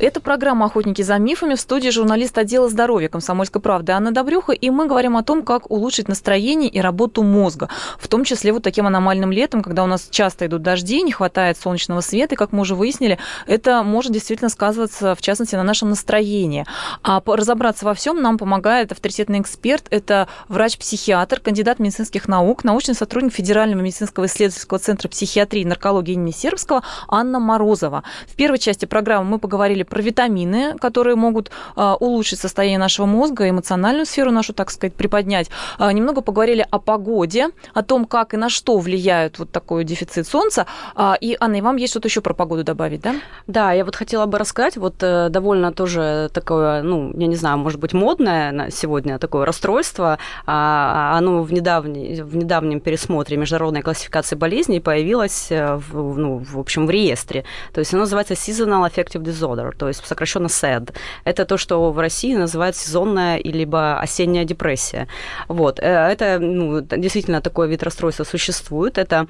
Это 0.00 0.22
программа 0.22 0.64
«Охотники 0.64 1.02
за 1.02 1.18
мифами». 1.18 1.54
В 1.54 1.60
студии 1.60 1.90
журналист 1.90 2.38
отдела 2.38 2.70
здоровья 2.70 3.10
«Комсомольской 3.10 3.60
правды» 3.60 3.92
Анна 3.92 4.12
Добрюха. 4.12 4.52
И 4.52 4.70
мы 4.70 4.86
говорим 4.86 5.14
о 5.14 5.22
том, 5.22 5.42
как 5.42 5.70
улучшить 5.70 6.08
настроение 6.08 6.70
и 6.70 6.80
работу 6.80 7.22
мозга. 7.22 7.68
В 7.98 8.08
том 8.08 8.24
числе 8.24 8.54
вот 8.54 8.62
таким 8.62 8.86
аномальным 8.86 9.30
летом, 9.30 9.62
когда 9.62 9.84
у 9.84 9.86
нас 9.86 10.08
часто 10.10 10.46
идут 10.46 10.62
дожди, 10.62 11.02
не 11.02 11.12
хватает 11.12 11.58
солнечного 11.58 12.00
света. 12.00 12.34
И, 12.34 12.38
как 12.38 12.52
мы 12.52 12.62
уже 12.62 12.74
выяснили, 12.74 13.18
это 13.46 13.82
может 13.82 14.12
действительно 14.12 14.48
сказываться, 14.48 15.14
в 15.14 15.20
частности, 15.20 15.54
на 15.54 15.64
нашем 15.64 15.90
настроении. 15.90 16.64
А 17.02 17.22
разобраться 17.26 17.84
во 17.84 17.92
всем 17.92 18.22
нам 18.22 18.38
помогает 18.38 18.92
авторитетный 18.92 19.40
эксперт. 19.40 19.86
Это 19.90 20.28
врач-психиатр, 20.48 21.40
кандидат 21.40 21.78
медицинских 21.78 22.26
наук, 22.26 22.64
научный 22.64 22.94
сотрудник 22.94 23.34
Федерального 23.34 23.82
медицинского 23.82 24.24
исследовательского 24.24 24.78
центра 24.78 25.10
психиатрии 25.10 25.60
и 25.60 25.66
наркологии 25.66 26.14
имени 26.14 26.30
Сербского 26.30 26.84
Анна 27.06 27.38
Морозова. 27.38 28.02
В 28.26 28.34
первой 28.34 28.58
части 28.58 28.86
программы 28.86 29.28
мы 29.28 29.38
поговорили 29.38 29.82
про 29.90 30.00
витамины, 30.00 30.78
которые 30.78 31.16
могут 31.16 31.50
а, 31.76 31.96
улучшить 31.96 32.38
состояние 32.38 32.78
нашего 32.78 33.06
мозга, 33.06 33.50
эмоциональную 33.50 34.06
сферу 34.06 34.30
нашу, 34.30 34.54
так 34.54 34.70
сказать, 34.70 34.94
приподнять. 34.94 35.50
А, 35.78 35.92
немного 35.92 36.22
поговорили 36.22 36.66
о 36.70 36.78
погоде, 36.78 37.48
о 37.74 37.82
том, 37.82 38.06
как 38.06 38.32
и 38.32 38.36
на 38.36 38.48
что 38.48 38.78
влияет 38.78 39.38
вот 39.38 39.50
такой 39.50 39.84
дефицит 39.84 40.26
солнца. 40.26 40.66
А, 40.94 41.16
и, 41.20 41.36
Анна, 41.38 41.56
и 41.56 41.60
вам 41.60 41.76
есть 41.76 41.92
что-то 41.92 42.08
еще 42.08 42.20
про 42.20 42.32
погоду 42.32 42.64
добавить, 42.64 43.02
да? 43.02 43.16
Да, 43.46 43.72
я 43.72 43.84
вот 43.84 43.96
хотела 43.96 44.26
бы 44.26 44.38
рассказать, 44.38 44.76
вот 44.76 44.94
э, 45.02 45.28
довольно 45.28 45.72
тоже 45.72 46.30
такое, 46.32 46.82
ну, 46.82 47.12
я 47.16 47.26
не 47.26 47.36
знаю, 47.36 47.58
может 47.58 47.80
быть, 47.80 47.92
модное 47.92 48.52
на 48.52 48.70
сегодня 48.70 49.18
такое 49.18 49.44
расстройство. 49.44 50.18
Оно 50.46 51.42
в, 51.42 51.52
недавней, 51.52 52.22
в 52.22 52.36
недавнем 52.36 52.80
пересмотре 52.80 53.36
международной 53.36 53.82
классификации 53.82 54.36
болезней 54.36 54.80
появилось, 54.80 55.48
э, 55.50 55.76
в, 55.76 56.18
ну, 56.18 56.38
в 56.38 56.58
общем, 56.58 56.86
в 56.86 56.90
реестре. 56.90 57.44
То 57.72 57.80
есть 57.80 57.92
оно 57.92 58.02
называется 58.02 58.34
Seasonal 58.34 58.88
Affective 58.88 59.22
Disorder 59.22 59.72
то 59.80 59.88
есть 59.88 60.06
сокращенно 60.06 60.48
SAD. 60.48 60.92
Это 61.24 61.46
то, 61.46 61.56
что 61.56 61.90
в 61.90 61.98
России 61.98 62.36
называют 62.36 62.76
сезонная 62.76 63.40
либо 63.42 63.98
осенняя 63.98 64.44
депрессия. 64.44 65.08
Вот. 65.48 65.80
Э, 65.80 66.12
это 66.12 66.38
ну, 66.38 66.82
действительно 66.82 67.40
такой 67.40 67.68
вид 67.68 67.82
расстройства 67.82 68.24
существует. 68.24 68.98
Это 68.98 69.26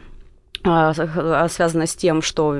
связано 0.63 1.87
с 1.87 1.95
тем, 1.95 2.21
что 2.21 2.55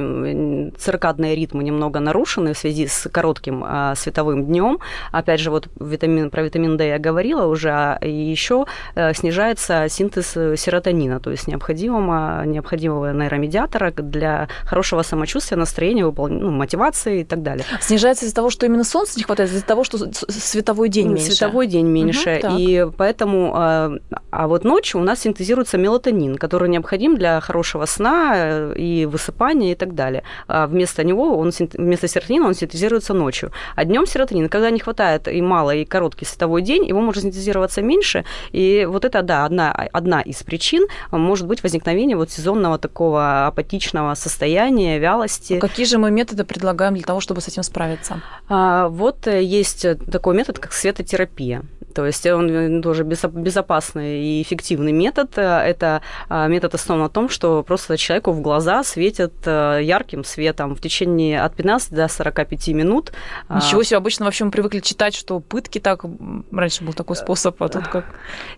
циркадные 0.79 1.35
ритмы 1.37 1.63
немного 1.63 2.01
нарушены 2.01 2.55
в 2.55 2.59
связи 2.59 2.87
с 2.87 3.09
коротким 3.11 3.63
а, 3.63 3.95
световым 3.95 4.47
днем. 4.47 4.79
Опять 5.13 5.41
же, 5.41 5.51
вот 5.51 5.69
витамин, 5.79 6.31
про 6.31 6.43
витамин 6.43 6.79
D 6.79 6.89
я 6.89 6.99
говорила 6.99 7.47
уже, 7.47 7.99
и 8.01 8.11
еще 8.11 8.65
э, 8.95 9.13
снижается 9.13 9.87
синтез 9.91 10.31
серотонина, 10.31 11.21
то 11.21 11.31
есть 11.31 11.47
необходимого, 11.47 12.45
необходимого 12.47 13.13
нейромедиатора 13.13 13.93
для 13.93 14.49
хорошего 14.65 15.03
самочувствия, 15.03 15.59
настроения, 15.59 16.05
ну, 16.05 16.51
мотивации 16.51 17.21
и 17.21 17.25
так 17.25 17.43
далее. 17.43 17.67
Снижается 17.83 18.25
из-за 18.25 18.35
того, 18.35 18.49
что 18.49 18.65
именно 18.65 18.85
солнца 18.85 19.19
не 19.19 19.25
хватает, 19.25 19.51
из-за 19.51 19.65
того, 19.65 19.85
что 19.85 19.99
световой 20.29 20.89
день 20.89 21.09
меньше? 21.09 21.33
Световой 21.33 21.67
день 21.67 21.87
меньше, 21.87 22.41
угу, 22.43 22.55
и 22.57 22.87
поэтому, 22.97 23.53
а 23.55 24.47
вот 24.47 24.65
ночью 24.65 25.01
у 25.01 25.05
нас 25.05 25.21
синтезируется 25.21 25.77
мелатонин, 25.77 26.37
который 26.37 26.71
необходим 26.71 27.17
для 27.17 27.41
хорошего 27.41 27.80
сна 27.87 28.33
э, 28.35 28.75
и 28.77 29.07
высыпания 29.07 29.73
и 29.73 29.75
так 29.75 29.95
далее. 29.95 30.23
А 30.49 30.67
вместо 30.67 31.05
него, 31.05 31.39
он, 31.39 31.53
вместо 31.75 32.09
серотонина 32.09 32.47
он 32.47 32.55
синтезируется 32.55 33.15
ночью. 33.15 33.53
А 33.77 33.85
днем 33.85 34.07
серотонин, 34.07 34.49
когда 34.49 34.71
не 34.71 34.81
хватает 34.81 35.29
и 35.29 35.41
мало, 35.43 35.75
и 35.75 35.85
короткий 35.85 36.25
световой 36.25 36.63
день, 36.63 36.87
его 36.87 37.01
может 37.01 37.23
синтезироваться 37.23 37.83
меньше. 37.83 38.25
И 38.53 38.87
вот 38.89 39.05
это, 39.05 39.23
да, 39.23 39.45
одна, 39.45 39.73
одна 39.93 40.21
из 40.21 40.43
причин 40.43 40.87
может 41.11 41.47
быть 41.47 41.63
возникновение 41.63 42.17
вот 42.17 42.31
сезонного 42.31 42.79
такого 42.79 43.47
апатичного 43.47 44.15
состояния, 44.15 44.99
вялости. 44.99 45.55
А 45.55 45.61
какие 45.61 45.87
же 45.87 45.99
мы 45.99 46.11
методы 46.11 46.45
предлагаем 46.45 46.95
для 46.95 47.05
того, 47.05 47.21
чтобы 47.21 47.41
с 47.41 47.49
этим 47.49 47.63
справиться? 47.63 48.21
А, 48.49 48.89
вот 48.89 49.27
э, 49.27 49.43
есть 49.43 49.87
такой 50.11 50.35
метод, 50.35 50.59
как 50.59 50.73
светотерапия. 50.73 51.63
То 51.95 52.07
есть 52.07 52.27
он 52.27 52.83
тоже 52.83 53.05
безопасный 53.05 54.21
и 54.21 54.43
эффективный 54.43 54.93
метод. 54.93 55.37
Это 55.37 56.03
а, 56.29 56.47
метод 56.47 56.75
основан 56.75 57.05
на 57.05 57.09
том, 57.09 57.29
что 57.29 57.63
просто 57.71 57.97
человеку 57.97 58.33
в 58.33 58.41
глаза 58.41 58.83
светят 58.83 59.33
э, 59.47 59.79
ярким 59.81 60.25
светом 60.25 60.75
в 60.75 60.81
течение 60.81 61.41
от 61.41 61.55
15 61.55 61.93
до 61.93 62.09
45 62.09 62.69
минут. 62.69 63.13
А, 63.47 63.59
Ничего 63.59 63.85
себе, 63.85 63.99
обычно 63.99 64.25
вообще 64.25 64.45
мы 64.45 64.51
привыкли 64.51 64.81
читать, 64.81 65.15
что 65.15 65.39
пытки 65.39 65.79
так, 65.79 66.05
раньше 66.51 66.83
был 66.83 66.95
такой 66.95 67.15
способ, 67.15 67.63
а 67.63 67.69
тут 67.69 67.87
как... 67.87 68.07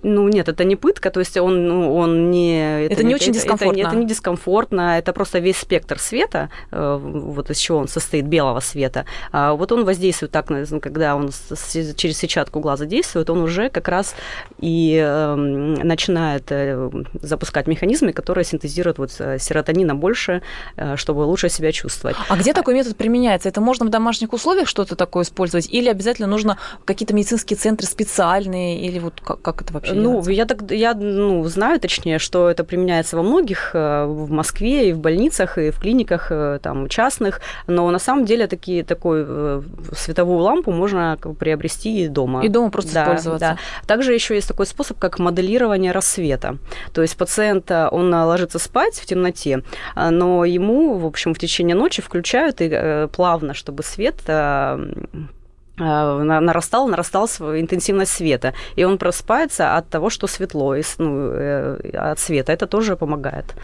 Ну 0.03 0.29
нет, 0.29 0.49
это 0.49 0.65
не 0.65 0.77
пытка, 0.77 1.11
то 1.11 1.21
есть 1.21 1.37
он, 1.37 1.69
ну, 1.69 1.95
он 1.95 2.31
не... 2.31 2.87
Это, 2.87 2.95
это 2.95 3.05
не 3.05 3.15
очень 3.15 3.33
это, 3.33 3.41
дискомфортно. 3.41 3.81
Это, 3.81 3.89
это 3.89 3.97
не 3.99 4.07
дискомфортно, 4.07 4.99
это 4.99 5.13
просто 5.13 5.41
весь 5.41 5.59
спектр 5.59 5.99
света, 5.99 6.49
э, 6.71 6.99
вот 6.99 7.51
из 7.51 7.59
чего 7.59 7.81
он 7.81 7.89
состоит, 7.89 8.25
белого 8.25 8.61
света. 8.61 9.05
Вот 9.31 9.73
он 9.73 9.85
воздействует 9.85 10.33
так, 10.33 10.47
когда 10.81 11.17
он 11.17 11.29
через 11.29 12.19
сетчатку 12.19 12.61
глаза 12.61 12.87
действует, 12.87 13.29
он 13.29 13.43
уже 13.43 13.69
как 13.69 13.89
раз 13.89 14.15
и 14.59 14.99
э, 15.05 15.35
начинает 15.35 16.45
э, 16.51 16.91
запускать 17.21 17.67
механизмы, 17.67 18.15
которые 18.15 18.45
синтезируют 18.47 19.02
вот 19.03 19.11
э, 19.19 19.39
серотонина 19.39 19.95
больше, 19.95 20.43
э, 20.77 20.97
чтобы 20.97 21.21
лучше 21.21 21.49
себя 21.49 21.73
чувствовать. 21.73 22.17
А 22.29 22.37
где 22.37 22.53
такой 22.53 22.75
метод 22.75 22.97
применяется? 22.97 23.49
Это 23.49 23.61
можно 23.61 23.87
в 23.87 23.89
домашних 23.89 24.33
условиях 24.33 24.69
что-то 24.69 24.97
такое 24.97 25.25
использовать? 25.25 25.69
Или 25.71 25.89
обязательно 25.89 26.29
нужно 26.29 26.57
какие-то 26.85 27.15
медицинские 27.15 27.57
центры 27.57 27.87
специальные? 27.87 28.81
Или 28.81 28.99
вот 28.99 29.21
как, 29.21 29.43
как 29.43 29.63
это 29.63 29.73
вообще 29.75 29.93
Ну, 29.95 30.23
делается? 30.23 30.33
я, 30.33 30.45
так, 30.47 30.71
я 30.71 30.95
ну, 30.95 31.45
знаю 31.45 31.81
точнее, 31.81 32.19
что 32.19 32.49
это 32.49 32.65
применяется 32.65 33.17
во 33.17 33.23
многих, 33.23 33.71
э, 33.75 34.05
в 34.07 34.31
Москве 34.31 34.91
и 34.91 34.93
в 34.93 34.99
больницах, 34.99 35.59
и 35.59 35.71
в 35.71 35.79
клиниках 35.81 36.31
там, 36.63 36.89
частных, 36.89 37.41
но 37.67 37.91
на 37.91 37.99
самом 37.99 38.25
деле 38.25 38.47
такие, 38.47 38.85
такой 38.85 39.27
световую 39.95 40.39
лампу 40.39 40.71
можно 40.73 41.19
приобрести 41.39 42.05
и 42.05 42.09
дома. 42.09 42.45
И 42.45 42.49
дома 42.49 42.71
просто 42.71 42.95
да, 42.95 43.05
пользоваться. 43.05 43.59
Да. 43.83 43.87
Также 43.87 44.15
еще 44.15 44.35
есть 44.35 44.49
такой 44.49 44.67
способ, 44.67 44.99
как 44.99 45.19
моделирование 45.19 45.93
рассвета. 45.93 46.59
То 46.93 47.03
есть 47.03 47.17
пациент, 47.17 47.71
он 47.71 48.15
ложится 48.15 48.59
спать 48.59 48.92
в 49.01 49.07
темноте, 49.07 49.63
но 49.97 50.45
ему, 50.45 50.99
в 50.99 51.07
общем, 51.07 51.35
в 51.35 51.39
течение 51.39 51.77
ночи 51.77 52.03
включают 52.03 52.61
и 52.61 52.69
э, 52.71 53.09
плавно, 53.09 53.55
чтобы 53.55 53.83
свет 53.83 54.17
э, 54.27 54.79
э, 55.79 56.23
нарастал, 56.23 56.89
нарастал 56.89 57.29
интенсивность 57.41 58.13
света. 58.13 58.55
И 58.77 58.85
он 58.85 58.99
просыпается 58.99 59.77
от 59.77 59.89
того, 59.89 60.11
что 60.11 60.27
светло, 60.27 60.77
ну, 60.99 61.33
от 61.95 62.19
света. 62.19 62.53
Это 62.53 62.67
тоже 62.67 62.97
помогает. 62.97 63.55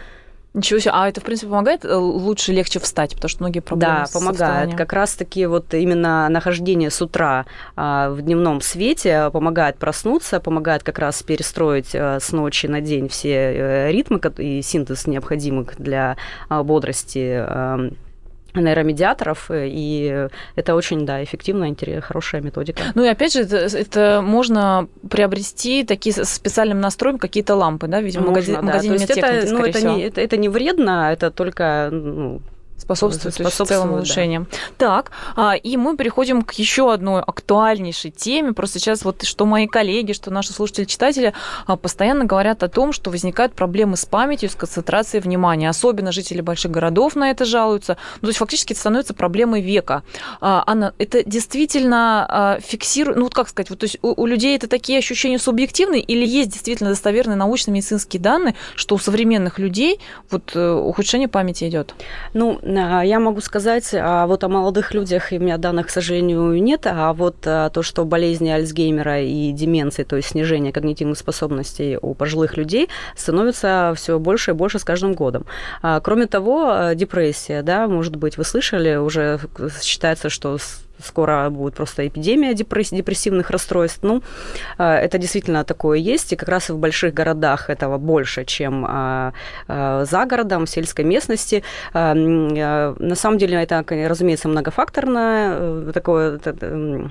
Ничего 0.59 0.79
себе. 0.79 0.91
А 0.93 1.07
это, 1.07 1.21
в 1.21 1.23
принципе, 1.23 1.49
помогает 1.49 1.85
э, 1.85 1.95
лучше, 1.95 2.51
легче 2.51 2.79
встать, 2.79 3.15
потому 3.15 3.29
что 3.29 3.43
многие 3.43 3.61
проблемы 3.61 4.05
Да, 4.05 4.05
помогает. 4.11 4.75
Как 4.75 4.91
раз-таки 4.91 5.45
вот 5.45 5.73
именно 5.73 6.27
нахождение 6.27 6.89
с 6.89 7.01
утра 7.01 7.45
а, 7.77 8.09
в 8.09 8.21
дневном 8.21 8.59
свете 8.59 9.29
помогает 9.31 9.77
проснуться, 9.77 10.41
помогает 10.41 10.83
как 10.83 10.99
раз 10.99 11.23
перестроить 11.23 11.95
а, 11.95 12.19
с 12.19 12.33
ночи 12.33 12.67
на 12.67 12.81
день 12.81 13.07
все 13.07 13.35
а, 13.35 13.89
ритмы 13.89 14.19
и 14.37 14.61
синтез 14.61 15.07
необходимых 15.07 15.75
для 15.77 16.17
а, 16.49 16.61
бодрости 16.63 17.35
а, 17.39 17.89
нейромедиаторов, 18.53 19.51
э, 19.51 19.67
и 19.69 20.27
это 20.55 20.75
очень, 20.75 21.05
да, 21.05 21.23
эффективная, 21.23 21.69
интересная, 21.69 22.01
хорошая 22.01 22.41
методика. 22.41 22.83
Ну 22.95 23.03
и 23.03 23.07
опять 23.07 23.33
же, 23.33 23.41
это, 23.41 23.57
это 23.57 24.21
можно 24.23 24.87
приобрести 25.09 25.83
такие 25.83 26.13
с 26.13 26.29
специальным 26.29 26.79
настроем 26.79 27.17
какие-то 27.17 27.55
лампы, 27.55 27.87
да, 27.87 28.01
видимо, 28.01 28.25
в 28.25 28.27
магазине, 28.29 28.57
да. 28.57 28.63
магазине 28.63 28.93
медтехники, 28.95 29.25
это, 29.25 29.53
ну, 29.53 29.65
это 29.65 29.81
не, 29.87 30.01
это, 30.03 30.21
это 30.21 30.37
не 30.37 30.49
вредно, 30.49 31.11
это 31.11 31.31
только 31.31 31.89
ну, 31.91 32.41
способствует, 32.89 33.35
способствует 33.35 33.69
целым 33.69 33.93
улучшениям. 33.93 34.47
Да. 34.79 34.87
Так, 34.89 35.11
а, 35.35 35.55
и 35.55 35.77
мы 35.77 35.95
переходим 35.95 36.41
к 36.41 36.53
еще 36.53 36.91
одной 36.91 37.21
актуальнейшей 37.21 38.09
теме. 38.09 38.53
Просто 38.53 38.79
сейчас 38.79 39.05
вот 39.05 39.23
что 39.23 39.45
мои 39.45 39.67
коллеги, 39.67 40.13
что 40.13 40.31
наши 40.31 40.53
слушатели-читатели 40.53 41.33
а, 41.67 41.75
постоянно 41.75 42.25
говорят 42.25 42.63
о 42.63 42.67
том, 42.67 42.91
что 42.91 43.11
возникают 43.11 43.53
проблемы 43.53 43.95
с 43.95 44.05
памятью, 44.05 44.49
с 44.49 44.55
концентрацией 44.55 45.21
внимания. 45.21 45.69
Особенно 45.69 46.11
жители 46.11 46.41
больших 46.41 46.71
городов 46.71 47.15
на 47.15 47.29
это 47.29 47.45
жалуются. 47.45 47.97
Ну, 48.15 48.21
то 48.21 48.27
есть 48.29 48.39
фактически 48.39 48.73
это 48.73 48.79
становится 48.79 49.13
проблемой 49.13 49.61
века. 49.61 50.01
А, 50.41 50.63
Анна, 50.65 50.93
это 50.97 51.23
действительно 51.23 52.57
фиксирует, 52.61 53.17
ну 53.17 53.25
вот 53.25 53.35
как 53.35 53.49
сказать, 53.49 53.69
вот, 53.69 53.79
то 53.79 53.83
есть 53.83 53.99
у, 54.01 54.19
у 54.19 54.25
людей 54.25 54.55
это 54.55 54.67
такие 54.67 54.97
ощущения 54.97 55.37
субъективные 55.37 56.01
или 56.01 56.25
есть 56.25 56.51
действительно 56.51 56.89
достоверные 56.89 57.35
научно-медицинские 57.35 58.19
данные, 58.19 58.55
что 58.75 58.95
у 58.95 58.97
современных 58.97 59.59
людей 59.59 59.99
вот 60.31 60.55
э, 60.55 60.71
ухудшение 60.71 61.27
памяти 61.27 61.69
идет? 61.69 61.93
Ну, 62.33 62.59
а, 62.63 62.78
я 63.03 63.19
могу 63.19 63.41
сказать, 63.41 63.89
а 63.93 64.27
вот 64.27 64.43
о 64.43 64.49
молодых 64.49 64.93
людях, 64.93 65.29
у 65.31 65.35
меня 65.35 65.57
данных, 65.57 65.87
к 65.87 65.89
сожалению, 65.89 66.61
нет, 66.61 66.85
а 66.85 67.13
вот 67.13 67.37
а, 67.45 67.69
то, 67.69 67.83
что 67.83 68.05
болезни 68.05 68.49
Альцгеймера 68.49 69.21
и 69.21 69.51
деменции, 69.51 70.03
то 70.03 70.15
есть 70.15 70.29
снижение 70.29 70.71
когнитивных 70.71 71.17
способностей 71.17 71.97
у 72.01 72.13
пожилых 72.13 72.57
людей, 72.57 72.89
становится 73.15 73.93
все 73.95 74.19
больше 74.19 74.51
и 74.51 74.53
больше 74.53 74.79
с 74.79 74.83
каждым 74.83 75.13
годом. 75.13 75.45
Кроме 76.03 76.27
того, 76.27 76.91
депрессия, 76.95 77.61
да, 77.61 77.87
может 77.87 78.15
быть, 78.15 78.37
вы 78.37 78.43
слышали, 78.43 78.95
уже 78.95 79.39
считается, 79.81 80.29
что 80.29 80.57
скоро 81.03 81.49
будет 81.49 81.75
просто 81.75 82.07
эпидемия 82.07 82.53
депрессивных 82.53 83.49
расстройств. 83.49 83.99
Ну, 84.01 84.21
это 84.77 85.17
действительно 85.17 85.63
такое 85.63 85.97
есть, 85.97 86.33
и 86.33 86.35
как 86.35 86.49
раз 86.49 86.69
и 86.69 86.73
в 86.73 86.77
больших 86.77 87.13
городах 87.13 87.69
этого 87.69 87.97
больше, 87.97 88.45
чем 88.45 88.85
за 89.67 90.25
городом, 90.29 90.65
в 90.65 90.69
сельской 90.69 91.05
местности. 91.05 91.63
На 91.93 93.15
самом 93.15 93.37
деле 93.37 93.61
это, 93.61 93.85
разумеется, 93.87 94.47
многофакторное 94.47 95.91
такое 95.91 96.39
Э, 96.61 97.07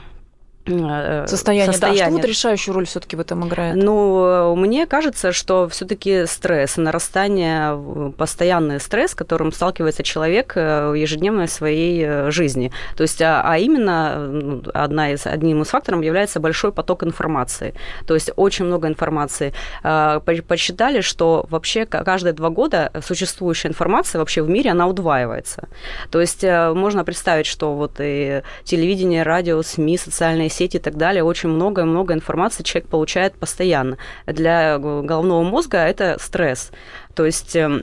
состояние. 1.26 1.72
состояние. 1.72 2.04
Да, 2.04 2.10
что 2.10 2.16
вот 2.16 2.24
решающую 2.24 2.74
роль 2.74 2.86
все-таки 2.86 3.16
в 3.16 3.20
этом 3.20 3.46
играет? 3.46 3.76
Ну, 3.76 4.54
мне 4.56 4.86
кажется, 4.86 5.32
что 5.32 5.68
все-таки 5.68 6.26
стресс, 6.26 6.76
нарастание, 6.76 8.12
постоянный 8.16 8.80
стресс, 8.80 9.12
с 9.12 9.14
которым 9.14 9.52
сталкивается 9.52 10.02
человек 10.02 10.52
э, 10.56 10.90
в 10.90 10.94
ежедневной 10.94 11.48
своей 11.48 12.04
э, 12.04 12.30
жизни. 12.30 12.72
То 12.96 13.02
есть, 13.02 13.20
а, 13.22 13.42
а 13.44 13.58
именно 13.58 14.62
одна 14.74 15.12
из, 15.12 15.26
одним 15.26 15.62
из 15.62 15.68
факторов 15.68 16.02
является 16.02 16.40
большой 16.40 16.72
поток 16.72 17.04
информации. 17.04 17.74
То 18.06 18.14
есть 18.14 18.30
очень 18.36 18.64
много 18.64 18.88
информации. 18.88 19.52
Посчитали, 19.82 21.00
что 21.00 21.46
вообще 21.50 21.86
каждые 21.86 22.32
два 22.32 22.50
года 22.50 22.90
существующая 23.02 23.68
информация 23.68 24.18
вообще 24.18 24.42
в 24.42 24.48
мире, 24.48 24.70
она 24.70 24.86
удваивается. 24.86 25.68
То 26.10 26.20
есть 26.20 26.44
можно 26.44 27.04
представить, 27.04 27.46
что 27.46 27.74
вот 27.74 27.92
и 28.00 28.42
телевидение, 28.64 29.22
радио, 29.22 29.62
СМИ, 29.62 29.98
социальные 29.98 30.50
сети 30.58 30.76
и 30.76 30.80
так 30.80 30.96
далее, 30.96 31.22
очень 31.22 31.48
много-много 31.48 32.14
информации 32.14 32.62
человек 32.62 32.88
получает 32.90 33.34
постоянно. 33.34 33.96
Для 34.26 34.78
головного 34.78 35.42
мозга 35.42 35.78
это 35.78 36.16
стресс. 36.20 36.70
То 37.14 37.24
есть 37.26 37.56
эм, 37.56 37.82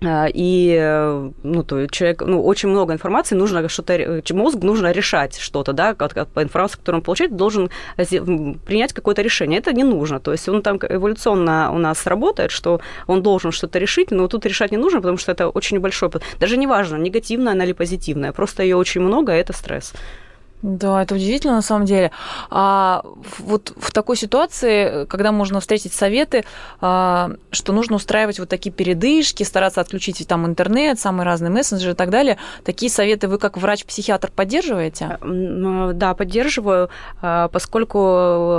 а, 0.00 0.28
и 0.32 0.76
э, 0.80 1.30
ну, 1.42 1.62
то 1.64 1.86
человек, 1.88 2.22
ну, 2.22 2.44
очень 2.44 2.68
много 2.68 2.92
информации, 2.92 3.34
нужно 3.34 3.68
что-то, 3.68 3.94
э, 3.94 4.22
мозг 4.32 4.58
нужно 4.62 4.92
решать 4.92 5.36
что-то, 5.38 5.72
да, 5.72 5.94
по 5.94 6.42
информации, 6.42 6.78
которую 6.78 7.00
он 7.00 7.04
получает, 7.04 7.36
должен 7.36 7.70
принять 7.96 8.92
какое-то 8.92 9.22
решение. 9.22 9.58
Это 9.58 9.72
не 9.72 9.82
нужно. 9.82 10.20
То 10.20 10.30
есть 10.32 10.48
он 10.48 10.62
там 10.62 10.78
эволюционно 10.88 11.72
у 11.72 11.78
нас 11.78 12.06
работает, 12.06 12.52
что 12.52 12.80
он 13.08 13.22
должен 13.22 13.50
что-то 13.50 13.80
решить, 13.80 14.12
но 14.12 14.28
тут 14.28 14.46
решать 14.46 14.70
не 14.70 14.76
нужно, 14.76 15.00
потому 15.00 15.18
что 15.18 15.32
это 15.32 15.48
очень 15.48 15.80
большой... 15.80 16.10
Даже 16.38 16.56
не 16.56 16.68
важно, 16.68 16.96
негативное 16.96 17.52
она 17.54 17.64
или 17.64 17.72
позитивное, 17.72 18.32
просто 18.32 18.62
ее 18.62 18.76
очень 18.76 19.00
много, 19.00 19.34
и 19.34 19.40
это 19.40 19.52
стресс. 19.52 19.92
Да, 20.62 21.02
это 21.02 21.14
удивительно 21.14 21.54
на 21.54 21.62
самом 21.62 21.86
деле. 21.86 22.10
А 22.50 23.04
вот 23.38 23.72
в 23.76 23.92
такой 23.92 24.16
ситуации, 24.16 25.04
когда 25.06 25.30
можно 25.30 25.60
встретить 25.60 25.92
советы, 25.92 26.44
а, 26.80 27.30
что 27.52 27.72
нужно 27.72 27.96
устраивать 27.96 28.40
вот 28.40 28.48
такие 28.48 28.72
передышки, 28.72 29.44
стараться 29.44 29.80
отключить 29.80 30.26
там 30.26 30.46
интернет, 30.46 30.98
самые 30.98 31.24
разные 31.24 31.50
мессенджеры 31.50 31.92
и 31.92 31.94
так 31.94 32.10
далее, 32.10 32.38
такие 32.64 32.90
советы 32.90 33.28
вы 33.28 33.38
как 33.38 33.56
врач-психиатр 33.56 34.32
поддерживаете? 34.34 35.18
А, 35.20 35.92
да, 35.92 36.14
поддерживаю, 36.14 36.90
а, 37.22 37.48
поскольку, 37.48 37.98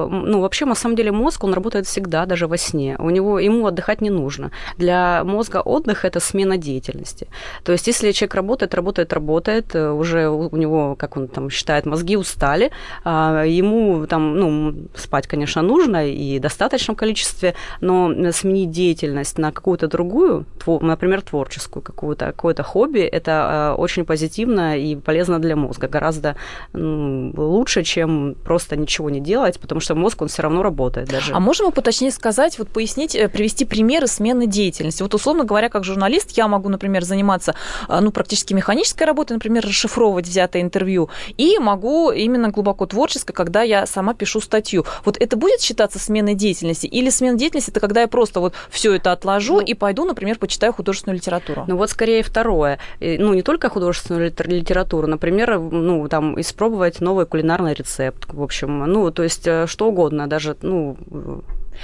ну, 0.09 0.39
вообще, 0.39 0.65
на 0.65 0.75
самом 0.75 0.95
деле, 0.95 1.11
мозг, 1.11 1.43
он 1.43 1.53
работает 1.53 1.85
всегда, 1.85 2.25
даже 2.25 2.47
во 2.47 2.57
сне. 2.57 2.95
У 2.97 3.09
него, 3.09 3.39
ему 3.39 3.67
отдыхать 3.67 3.99
не 3.99 4.09
нужно. 4.09 4.51
Для 4.77 5.23
мозга 5.25 5.57
отдых– 5.57 6.05
это 6.05 6.21
смена 6.21 6.57
деятельности. 6.57 7.27
То 7.63 7.73
есть, 7.73 7.87
если 7.87 8.11
человек 8.13 8.35
работает, 8.35 8.73
работает, 8.73 9.11
работает, 9.11 9.75
э, 9.75 9.91
уже 9.91 10.29
у 10.29 10.55
него, 10.55 10.95
как 10.95 11.17
он 11.17 11.27
там 11.27 11.49
считает, 11.49 11.85
мозги 11.89 12.17
устали, 12.17 12.71
а, 13.03 13.43
ему 13.43 14.05
там, 14.07 14.37
ну, 14.37 14.75
спать, 14.95 15.27
конечно, 15.27 15.61
нужно 15.61 16.07
и 16.07 16.39
в 16.39 16.41
достаточном 16.41 16.95
количестве, 16.95 17.55
но 17.81 18.31
сменить 18.31 18.71
деятельность 18.71 19.37
на 19.37 19.51
какую-то 19.51 19.87
другую, 19.87 20.45
например, 20.65 21.21
творческую 21.21 21.83
какую-то, 21.83 22.27
какое-то 22.27 22.63
хобби, 22.63 23.01
это 23.01 23.31
а, 23.31 23.75
очень 23.75 24.05
позитивно 24.05 24.77
и 24.77 24.95
полезно 24.95 25.39
для 25.39 25.55
мозга, 25.55 25.87
гораздо 25.87 26.35
лучше, 26.73 27.83
чем 27.83 28.35
просто 28.43 28.75
ничего 28.75 29.09
не 29.09 29.19
делать, 29.19 29.59
потому 29.59 29.81
что 29.81 29.95
мозг, 29.95 30.21
он 30.21 30.27
все 30.27 30.41
равно 30.41 30.63
работает 30.63 31.09
даже. 31.09 31.33
А 31.33 31.39
можем 31.39 31.67
мы 31.67 31.71
поточнее 31.71 32.11
сказать, 32.11 32.59
вот 32.59 32.69
пояснить, 32.69 33.15
э, 33.15 33.29
привести 33.29 33.63
примеры 33.65 34.07
смены 34.07 34.47
деятельности? 34.47 35.03
Вот, 35.03 35.13
условно 35.13 35.43
говоря, 35.43 35.69
как 35.69 35.83
журналист, 35.83 36.31
я 36.31 36.47
могу, 36.47 36.67
например, 36.69 37.03
заниматься, 37.03 37.55
а, 37.87 38.01
ну, 38.01 38.11
практически 38.11 38.53
механической 38.53 39.03
работой, 39.03 39.33
например, 39.33 39.63
расшифровывать 39.63 40.27
взятое 40.27 40.61
интервью, 40.61 41.09
и 41.37 41.57
могу 41.59 41.78
могу 41.79 42.11
именно 42.11 42.49
глубоко 42.49 42.85
творческой, 42.85 43.33
когда 43.33 43.61
я 43.61 43.85
сама 43.85 44.13
пишу 44.13 44.41
статью. 44.41 44.85
Вот 45.05 45.17
это 45.17 45.37
будет 45.37 45.61
считаться 45.61 45.97
сменой 45.97 46.35
деятельности? 46.35 46.87
Или 46.87 47.09
смена 47.09 47.37
деятельности 47.37 47.71
это 47.71 47.79
когда 47.79 48.01
я 48.01 48.07
просто 48.07 48.41
вот 48.41 48.53
все 48.69 48.93
это 48.95 49.13
отложу 49.13 49.55
ну, 49.55 49.61
и 49.61 49.73
пойду, 49.73 50.05
например, 50.05 50.37
почитаю 50.37 50.73
художественную 50.73 51.17
литературу? 51.17 51.63
Ну 51.67 51.77
вот 51.77 51.89
скорее 51.89 52.21
второе. 52.21 52.79
Ну 52.99 53.33
не 53.33 53.43
только 53.43 53.69
художественную 53.69 54.33
литературу, 54.45 55.07
например, 55.07 55.59
ну 55.59 56.07
там 56.09 56.39
испробовать 56.39 56.99
новый 56.99 57.25
кулинарный 57.25 57.73
рецепт, 57.73 58.25
в 58.27 58.41
общем, 58.43 58.79
ну 58.79 59.11
то 59.11 59.23
есть 59.23 59.47
э, 59.47 59.65
что 59.67 59.87
угодно, 59.87 60.27
даже 60.27 60.57
ну 60.61 60.97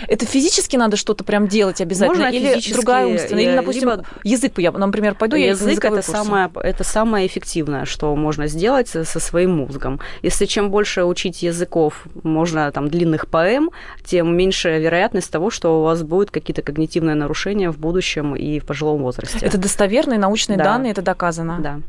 это 0.07 0.25
физически 0.25 0.75
надо 0.75 0.97
что-то 0.97 1.23
прям 1.23 1.47
делать 1.47 1.81
обязательно? 1.81 2.25
Можно 2.25 2.35
или 2.35 2.73
другая 2.73 3.07
умственная? 3.07 3.43
Или, 3.43 3.55
допустим, 3.55 3.89
либо... 3.89 4.05
язык, 4.23 4.53
я, 4.57 4.71
например, 4.71 5.15
пойду, 5.15 5.35
язык 5.35 5.83
я 5.83 5.89
это 5.89 6.01
самое, 6.01 6.49
это 6.55 6.83
самое 6.83 7.27
эффективное, 7.27 7.85
что 7.85 8.15
можно 8.15 8.47
сделать 8.47 8.89
со 8.89 9.19
своим 9.19 9.57
мозгом. 9.57 9.99
Если 10.21 10.45
чем 10.45 10.71
больше 10.71 11.03
учить 11.03 11.43
языков, 11.43 12.05
можно 12.23 12.71
там 12.71 12.89
длинных 12.89 13.27
поэм, 13.27 13.71
тем 14.03 14.35
меньше 14.35 14.79
вероятность 14.79 15.31
того, 15.31 15.49
что 15.49 15.79
у 15.79 15.83
вас 15.83 16.03
будут 16.03 16.31
какие-то 16.31 16.61
когнитивные 16.61 17.15
нарушения 17.15 17.71
в 17.71 17.77
будущем 17.77 18.35
и 18.35 18.59
в 18.59 18.65
пожилом 18.65 19.01
возрасте. 19.01 19.39
Это 19.41 19.57
достоверные 19.57 20.19
научные 20.19 20.57
да. 20.57 20.63
данные, 20.65 20.91
это 20.91 21.01
доказано. 21.01 21.57
Да. 21.59 21.79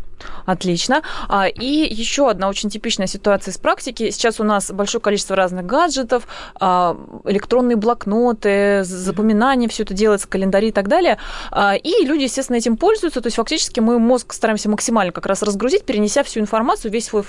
Отлично. 0.44 1.02
А, 1.29 1.46
и 1.46 1.94
еще 1.94 2.31
одна 2.31 2.48
очень 2.48 2.70
типичная 2.70 3.07
ситуация 3.07 3.52
из 3.52 3.59
практики. 3.59 4.11
Сейчас 4.11 4.40
у 4.40 4.44
нас 4.44 4.70
большое 4.70 5.02
количество 5.02 5.37
разных 5.37 5.66
гаджетов, 5.66 6.26
а, 6.61 6.96
электронные 7.24 7.76
блокноты, 7.76 8.85
запоминания, 8.85 9.68
все 9.68 9.83
это 9.83 9.94
делается, 9.94 10.29
календари 10.29 10.68
и 10.68 10.72
так 10.72 10.88
далее. 10.88 11.18
А, 11.50 11.74
и 11.74 12.05
люди, 12.05 12.22
естественно, 12.22 12.57
этим 12.57 12.76
пользуются. 12.76 13.20
То 13.20 13.26
есть 13.26 13.37
фактически 13.37 13.81
мы 13.81 13.98
мозг 13.98 14.33
стараемся 14.33 14.68
максимально 14.68 15.12
как 15.12 15.26
раз 15.26 15.42
разгрузить, 15.42 15.85
перенеся 15.85 16.22
всю 16.22 16.40
информацию, 16.40 16.90
весь 16.90 17.07
свой 17.07 17.24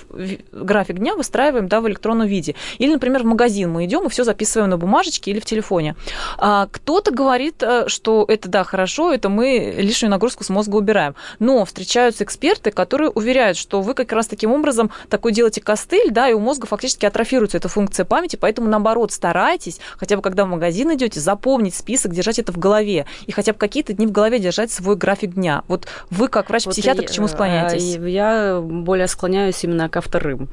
график 0.52 0.98
дня 0.98 1.16
выстраиваем 1.16 1.68
да, 1.68 1.82
в 1.82 1.88
электронном 1.88 2.28
виде. 2.28 2.56
Или, 2.78 2.94
например, 2.94 3.24
в 3.24 3.26
магазин 3.26 3.72
мы 3.72 3.86
идем 3.86 4.06
и 4.06 4.10
все 4.10 4.24
записываем 4.24 4.70
на 4.70 4.78
бумажечке 4.78 5.32
или 5.32 5.40
в 5.40 5.46
телефоне. 5.46 5.96
Кто-то 6.38 7.12
говорит, 7.12 7.64
э, 7.64 7.88
что 7.88 8.26
это 8.28 8.50
да, 8.50 8.64
хорошо, 8.64 9.14
это 9.14 9.30
мы 9.30 9.76
лишнюю 9.78 10.12
нагрузку 10.12 10.44
с 10.44 10.50
мозга 10.50 10.76
убираем. 10.76 11.16
Но 11.40 11.66
встречаются 11.66 12.24
эксперты, 12.24 12.72
которые 12.78 13.10
уверяют, 13.10 13.58
что 13.58 13.82
вы 13.82 13.96
как 13.96 14.12
раз 14.12 14.28
таким 14.28 14.52
образом 14.52 14.92
такой 15.10 15.32
делаете 15.32 15.62
костыль, 15.62 16.12
да, 16.12 16.30
и 16.30 16.34
у 16.34 16.40
мозга 16.40 16.68
фактически 16.68 17.08
атрофируется 17.08 17.58
эта 17.58 17.70
функция 17.70 18.06
памяти, 18.06 18.36
поэтому 18.36 18.70
наоборот 18.70 19.12
старайтесь, 19.12 19.80
хотя 19.98 20.16
бы 20.16 20.22
когда 20.22 20.46
в 20.46 20.48
магазин 20.48 20.94
идете, 20.94 21.20
запомнить 21.20 21.74
список, 21.74 22.14
держать 22.14 22.38
это 22.38 22.52
в 22.52 22.60
голове, 22.60 23.08
и 23.26 23.32
хотя 23.32 23.54
бы 23.54 23.58
какие-то 23.58 23.94
дни 23.94 24.06
в 24.06 24.12
голове 24.12 24.38
держать 24.38 24.70
свой 24.70 24.96
график 24.96 25.34
дня. 25.34 25.64
Вот 25.68 25.88
вы 26.12 26.28
как 26.28 26.50
врач-психиатр 26.50 27.02
вот 27.02 27.10
к 27.10 27.14
чему 27.14 27.28
склоняетесь? 27.28 27.98
Я 27.98 28.62
более 28.62 29.08
склоняюсь 29.08 29.64
именно 29.64 29.90
ко 29.90 30.02
вторым, 30.02 30.48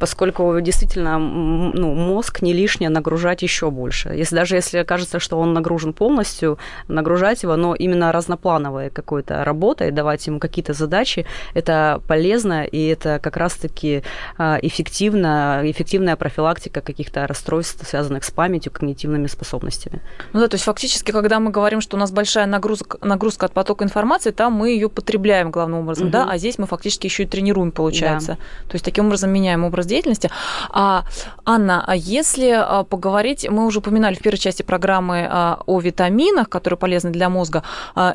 поскольку 0.00 0.60
действительно 0.60 1.18
ну, 1.18 1.94
мозг 1.94 2.42
не 2.42 2.52
лишнее 2.52 2.90
нагружать 2.90 3.42
еще 3.42 3.70
больше. 3.70 4.08
Если 4.08 4.34
даже 4.34 4.56
если 4.56 4.82
кажется, 4.82 5.20
что 5.20 5.38
он 5.38 5.52
нагружен 5.52 5.92
полностью, 5.92 6.58
нагружать 6.88 7.44
его, 7.44 7.54
но 7.54 7.76
именно 7.76 8.10
разноплановой 8.10 8.90
какой-то 8.90 9.44
работой, 9.44 9.92
давать 9.92 10.26
ему 10.26 10.40
какие-то 10.40 10.72
задачи, 10.72 11.24
это 11.54 12.00
полезно, 12.06 12.64
и 12.64 12.86
это 12.86 13.18
как 13.22 13.36
раз-таки 13.36 14.02
а, 14.38 14.58
эффективно, 14.62 15.60
эффективная 15.64 16.16
профилактика 16.16 16.80
каких-то 16.80 17.26
расстройств, 17.26 17.86
связанных 17.88 18.24
с 18.24 18.30
памятью, 18.30 18.72
когнитивными 18.72 19.26
способностями. 19.26 20.00
Ну 20.32 20.40
да, 20.40 20.48
то 20.48 20.54
есть 20.54 20.64
фактически, 20.64 21.10
когда 21.10 21.40
мы 21.40 21.50
говорим, 21.50 21.80
что 21.80 21.96
у 21.96 22.00
нас 22.00 22.10
большая 22.10 22.46
нагрузка, 22.46 22.98
нагрузка 23.02 23.46
от 23.46 23.52
потока 23.52 23.84
информации, 23.84 24.30
там 24.30 24.52
мы 24.52 24.70
ее 24.70 24.88
потребляем 24.88 25.50
главным 25.50 25.80
образом, 25.80 26.06
угу. 26.06 26.12
да, 26.12 26.28
а 26.30 26.38
здесь 26.38 26.58
мы 26.58 26.66
фактически 26.66 27.06
еще 27.06 27.24
и 27.24 27.26
тренируем, 27.26 27.72
получается. 27.72 28.32
Да. 28.32 28.68
То 28.68 28.74
есть 28.74 28.84
таким 28.84 29.06
образом 29.06 29.30
меняем 29.30 29.64
образ 29.64 29.86
деятельности. 29.86 30.30
А, 30.70 31.04
Анна, 31.44 31.84
а 31.86 31.96
если 31.96 32.50
а, 32.50 32.84
поговорить, 32.84 33.48
мы 33.48 33.66
уже 33.66 33.80
упоминали 33.80 34.14
в 34.14 34.20
первой 34.20 34.38
части 34.38 34.62
программы 34.62 35.28
о 35.30 35.80
витаминах, 35.80 36.48
которые 36.48 36.78
полезны 36.78 37.10
для 37.10 37.28
мозга, 37.28 37.62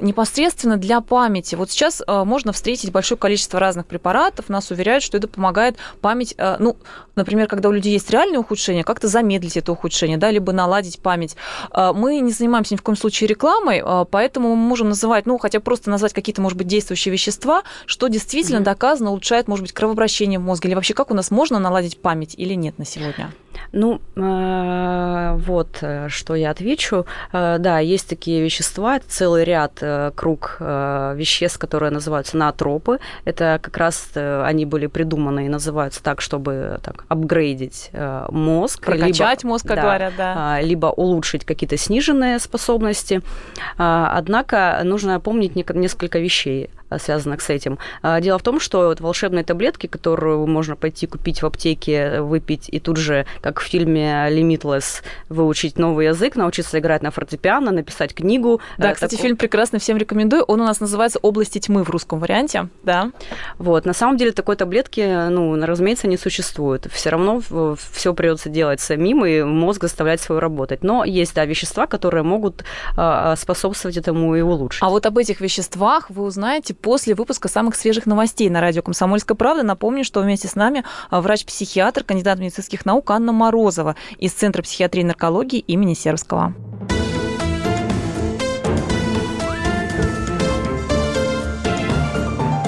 непосредственно 0.01 0.77
для 0.77 1.01
памяти. 1.01 1.55
Вот 1.55 1.71
сейчас 1.71 2.01
можно 2.07 2.51
встретить 2.51 2.91
большое 2.91 3.17
количество 3.17 3.26
разных 3.53 3.85
препаратов, 3.85 4.49
нас 4.49 4.71
уверяют, 4.71 5.03
что 5.03 5.17
это 5.17 5.27
помогает 5.27 5.77
память, 6.01 6.35
э, 6.37 6.55
ну, 6.59 6.77
например, 7.15 7.47
когда 7.47 7.69
у 7.69 7.71
людей 7.71 7.93
есть 7.93 8.09
реальное 8.09 8.39
ухудшение, 8.39 8.83
как-то 8.83 9.07
замедлить 9.07 9.57
это 9.57 9.71
ухудшение, 9.71 10.17
да, 10.17 10.31
либо 10.31 10.51
наладить 10.51 10.99
память. 10.99 11.35
Э, 11.73 11.91
мы 11.93 12.19
не 12.19 12.31
занимаемся 12.31 12.73
ни 12.73 12.77
в 12.77 12.81
коем 12.81 12.97
случае 12.97 13.27
рекламой, 13.27 13.81
э, 13.83 14.05
поэтому 14.09 14.49
мы 14.49 14.55
можем 14.55 14.89
называть, 14.89 15.25
ну, 15.25 15.37
хотя 15.37 15.59
просто 15.59 15.89
назвать 15.89 16.13
какие-то, 16.13 16.41
может 16.41 16.57
быть, 16.57 16.67
действующие 16.67 17.11
вещества, 17.11 17.63
что 17.85 18.07
действительно 18.07 18.59
mm-hmm. 18.59 18.63
доказано 18.63 19.09
улучшает, 19.11 19.47
может 19.47 19.63
быть, 19.63 19.73
кровообращение 19.73 20.39
в 20.39 20.43
мозге, 20.43 20.69
или 20.69 20.75
вообще 20.75 20.93
как 20.93 21.11
у 21.11 21.13
нас 21.13 21.31
можно 21.31 21.59
наладить 21.59 22.01
память 22.01 22.35
или 22.37 22.53
нет 22.53 22.77
на 22.77 22.85
сегодня? 22.85 23.31
Ну, 23.71 23.99
вот, 24.15 25.83
что 26.09 26.35
я 26.35 26.51
отвечу. 26.51 27.05
Да, 27.33 27.79
есть 27.79 28.07
такие 28.07 28.41
вещества, 28.41 28.99
целый 29.07 29.43
ряд 29.43 29.83
круг 30.15 30.57
веществ, 30.59 31.57
которые 31.57 31.91
называются 31.91 32.37
наотропы. 32.37 32.99
Это 33.25 33.59
как 33.61 33.77
раз 33.77 34.09
они 34.15 34.65
были 34.65 34.87
придуманы 34.87 35.45
и 35.45 35.49
называются 35.49 36.03
так, 36.03 36.21
чтобы 36.21 36.79
так, 36.83 37.05
апгрейдить 37.07 37.91
мозг. 38.29 38.85
Прокачать 38.85 39.43
либо, 39.43 39.49
мозг, 39.53 39.67
как 39.67 39.75
да, 39.77 39.81
говорят, 39.81 40.13
да. 40.17 40.61
Либо 40.61 40.87
улучшить 40.87 41.45
какие-то 41.45 41.77
сниженные 41.77 42.39
способности. 42.39 43.21
Однако 43.77 44.79
нужно 44.83 45.19
помнить 45.19 45.55
несколько 45.55 46.19
вещей 46.19 46.69
связанных 46.99 47.41
с 47.41 47.49
этим. 47.49 47.77
Дело 48.21 48.37
в 48.39 48.43
том, 48.43 48.59
что 48.59 48.87
вот 48.87 49.01
волшебные 49.01 49.43
таблетки, 49.43 49.87
которую 49.87 50.47
можно 50.47 50.75
пойти 50.75 51.07
купить 51.07 51.41
в 51.41 51.45
аптеке, 51.45 52.21
выпить 52.21 52.69
и 52.69 52.79
тут 52.79 52.97
же, 52.97 53.25
как 53.41 53.59
в 53.59 53.63
фильме 53.63 54.27
Limitless, 54.29 55.03
выучить 55.29 55.77
новый 55.77 56.07
язык, 56.07 56.35
научиться 56.35 56.79
играть 56.79 57.01
на 57.01 57.11
фортепиано, 57.11 57.71
написать 57.71 58.13
книгу. 58.13 58.61
Да, 58.77 58.93
кстати, 58.93 59.11
такой... 59.11 59.23
фильм 59.23 59.37
прекрасный, 59.37 59.79
всем 59.79 59.97
рекомендую. 59.97 60.43
Он 60.43 60.61
у 60.61 60.65
нас 60.65 60.79
называется 60.79 61.19
«Области 61.21 61.59
тьмы» 61.59 61.83
в 61.83 61.89
русском 61.89 62.19
варианте, 62.19 62.69
да. 62.83 63.11
Вот, 63.57 63.85
на 63.85 63.93
самом 63.93 64.17
деле 64.17 64.31
такой 64.31 64.55
таблетки, 64.55 65.29
ну, 65.29 65.55
разумеется, 65.65 66.07
не 66.07 66.17
существует. 66.17 66.87
Все 66.91 67.09
равно 67.09 67.41
все 67.91 68.13
придется 68.13 68.49
делать 68.49 68.79
самим, 68.79 69.25
и 69.25 69.43
мозг 69.43 69.81
заставлять 69.81 70.21
свою 70.21 70.39
работать. 70.39 70.83
Но 70.83 71.03
есть, 71.03 71.33
да, 71.35 71.45
вещества, 71.45 71.87
которые 71.87 72.23
могут 72.23 72.63
э, 72.97 73.35
способствовать 73.37 73.97
этому 73.97 74.35
и 74.35 74.41
улучшить. 74.41 74.81
А 74.83 74.89
вот 74.89 75.05
об 75.05 75.17
этих 75.17 75.41
веществах 75.41 76.09
вы 76.09 76.23
узнаете 76.23 76.73
после 76.77 77.15
выпуска 77.15 77.47
самых 77.47 77.75
свежих 77.75 78.05
новостей 78.05 78.49
на 78.49 78.61
радио 78.61 78.81
«Комсомольская 78.81 79.35
правда». 79.35 79.63
Напомню, 79.63 80.03
что 80.03 80.21
вместе 80.21 80.47
с 80.47 80.55
нами 80.55 80.83
врач-психиатр, 81.11 82.03
кандидат 82.03 82.39
медицинских 82.39 82.85
наук 82.85 83.11
Анна 83.11 83.31
Морозова 83.31 83.95
из 84.17 84.33
Центра 84.33 84.61
психиатрии 84.61 85.01
и 85.01 85.05
наркологии 85.05 85.59
имени 85.59 85.93
Сербского. 85.93 86.53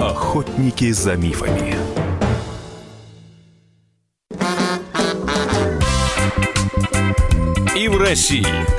Охотники 0.01 0.91
за 0.91 1.15
мифами. 1.15 1.75
И 7.75 7.87
в 7.87 7.97
России. 7.97 8.78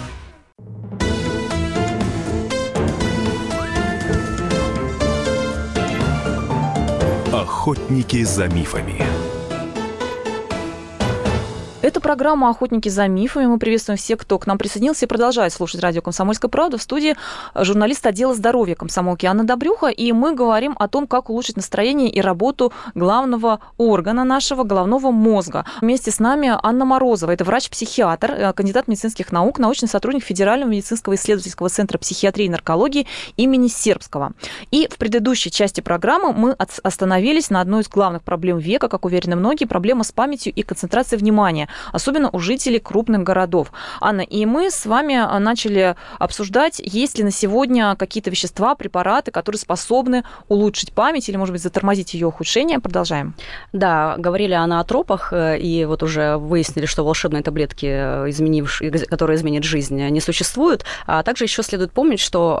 Охотники 7.61 8.23
за 8.23 8.47
мифами. 8.47 9.20
Это 12.11 12.17
программа 12.17 12.49
«Охотники 12.49 12.89
за 12.89 13.07
мифами». 13.07 13.45
Мы 13.45 13.57
приветствуем 13.57 13.97
всех, 13.97 14.19
кто 14.19 14.37
к 14.37 14.45
нам 14.45 14.57
присоединился 14.57 15.05
и 15.05 15.07
продолжает 15.07 15.53
слушать 15.53 15.79
радио 15.81 16.01
«Комсомольская 16.01 16.51
правда». 16.51 16.77
В 16.77 16.81
студии 16.81 17.15
журналист 17.55 18.05
отдела 18.05 18.35
здоровья 18.35 18.75
комсомолки 18.75 19.25
Анна 19.25 19.45
Добрюха. 19.45 19.87
И 19.87 20.11
мы 20.11 20.35
говорим 20.35 20.75
о 20.77 20.89
том, 20.89 21.07
как 21.07 21.29
улучшить 21.29 21.55
настроение 21.55 22.09
и 22.09 22.19
работу 22.19 22.73
главного 22.95 23.61
органа 23.77 24.25
нашего, 24.25 24.63
головного 24.63 25.11
мозга. 25.11 25.65
Вместе 25.79 26.11
с 26.11 26.19
нами 26.19 26.51
Анна 26.61 26.83
Морозова. 26.83 27.31
Это 27.31 27.45
врач-психиатр, 27.45 28.31
э, 28.31 28.51
кандидат 28.51 28.89
медицинских 28.89 29.31
наук, 29.31 29.57
научный 29.57 29.87
сотрудник 29.87 30.25
Федерального 30.25 30.69
медицинского 30.69 31.15
исследовательского 31.15 31.69
центра 31.69 31.97
психиатрии 31.97 32.47
и 32.47 32.49
наркологии 32.49 33.07
имени 33.37 33.69
Сербского. 33.69 34.33
И 34.69 34.89
в 34.91 34.97
предыдущей 34.97 35.49
части 35.49 35.79
программы 35.79 36.33
мы 36.33 36.57
остановились 36.83 37.49
на 37.49 37.61
одной 37.61 37.83
из 37.83 37.87
главных 37.87 38.21
проблем 38.21 38.57
века, 38.57 38.89
как 38.89 39.05
уверены 39.05 39.37
многие, 39.37 39.63
проблема 39.63 40.03
с 40.03 40.11
памятью 40.11 40.51
и 40.51 40.61
концентрацией 40.61 41.17
внимания 41.17 41.69
особенно 42.01 42.29
у 42.31 42.39
жителей 42.39 42.79
крупных 42.79 43.21
городов. 43.21 43.71
Анна, 43.99 44.21
и 44.21 44.45
мы 44.45 44.71
с 44.71 44.85
вами 44.85 45.15
а, 45.15 45.39
начали 45.39 45.95
обсуждать, 46.17 46.81
есть 46.83 47.17
ли 47.17 47.23
на 47.23 47.31
сегодня 47.31 47.95
какие-то 47.95 48.31
вещества, 48.31 48.73
препараты, 48.75 49.31
которые 49.31 49.59
способны 49.59 50.23
улучшить 50.47 50.93
память 50.93 51.29
или, 51.29 51.37
может 51.37 51.53
быть, 51.53 51.61
затормозить 51.61 52.15
ее 52.15 52.27
ухудшение. 52.27 52.79
Продолжаем. 52.79 53.35
Да, 53.71 54.15
говорили 54.17 54.53
о 54.53 54.65
наотропах, 54.65 55.31
э, 55.31 55.59
и 55.59 55.85
вот 55.85 56.01
уже 56.01 56.37
выяснили, 56.37 56.87
что 56.87 57.03
волшебные 57.03 57.43
таблетки, 57.43 57.85
э, 57.85 58.29
изменившие, 58.29 58.91
которые 58.91 59.37
изменят 59.37 59.63
жизнь, 59.63 60.01
не 60.01 60.21
существуют. 60.21 60.83
А 61.05 61.21
также 61.21 61.45
еще 61.45 61.61
следует 61.61 61.91
помнить, 61.91 62.19
что 62.19 62.57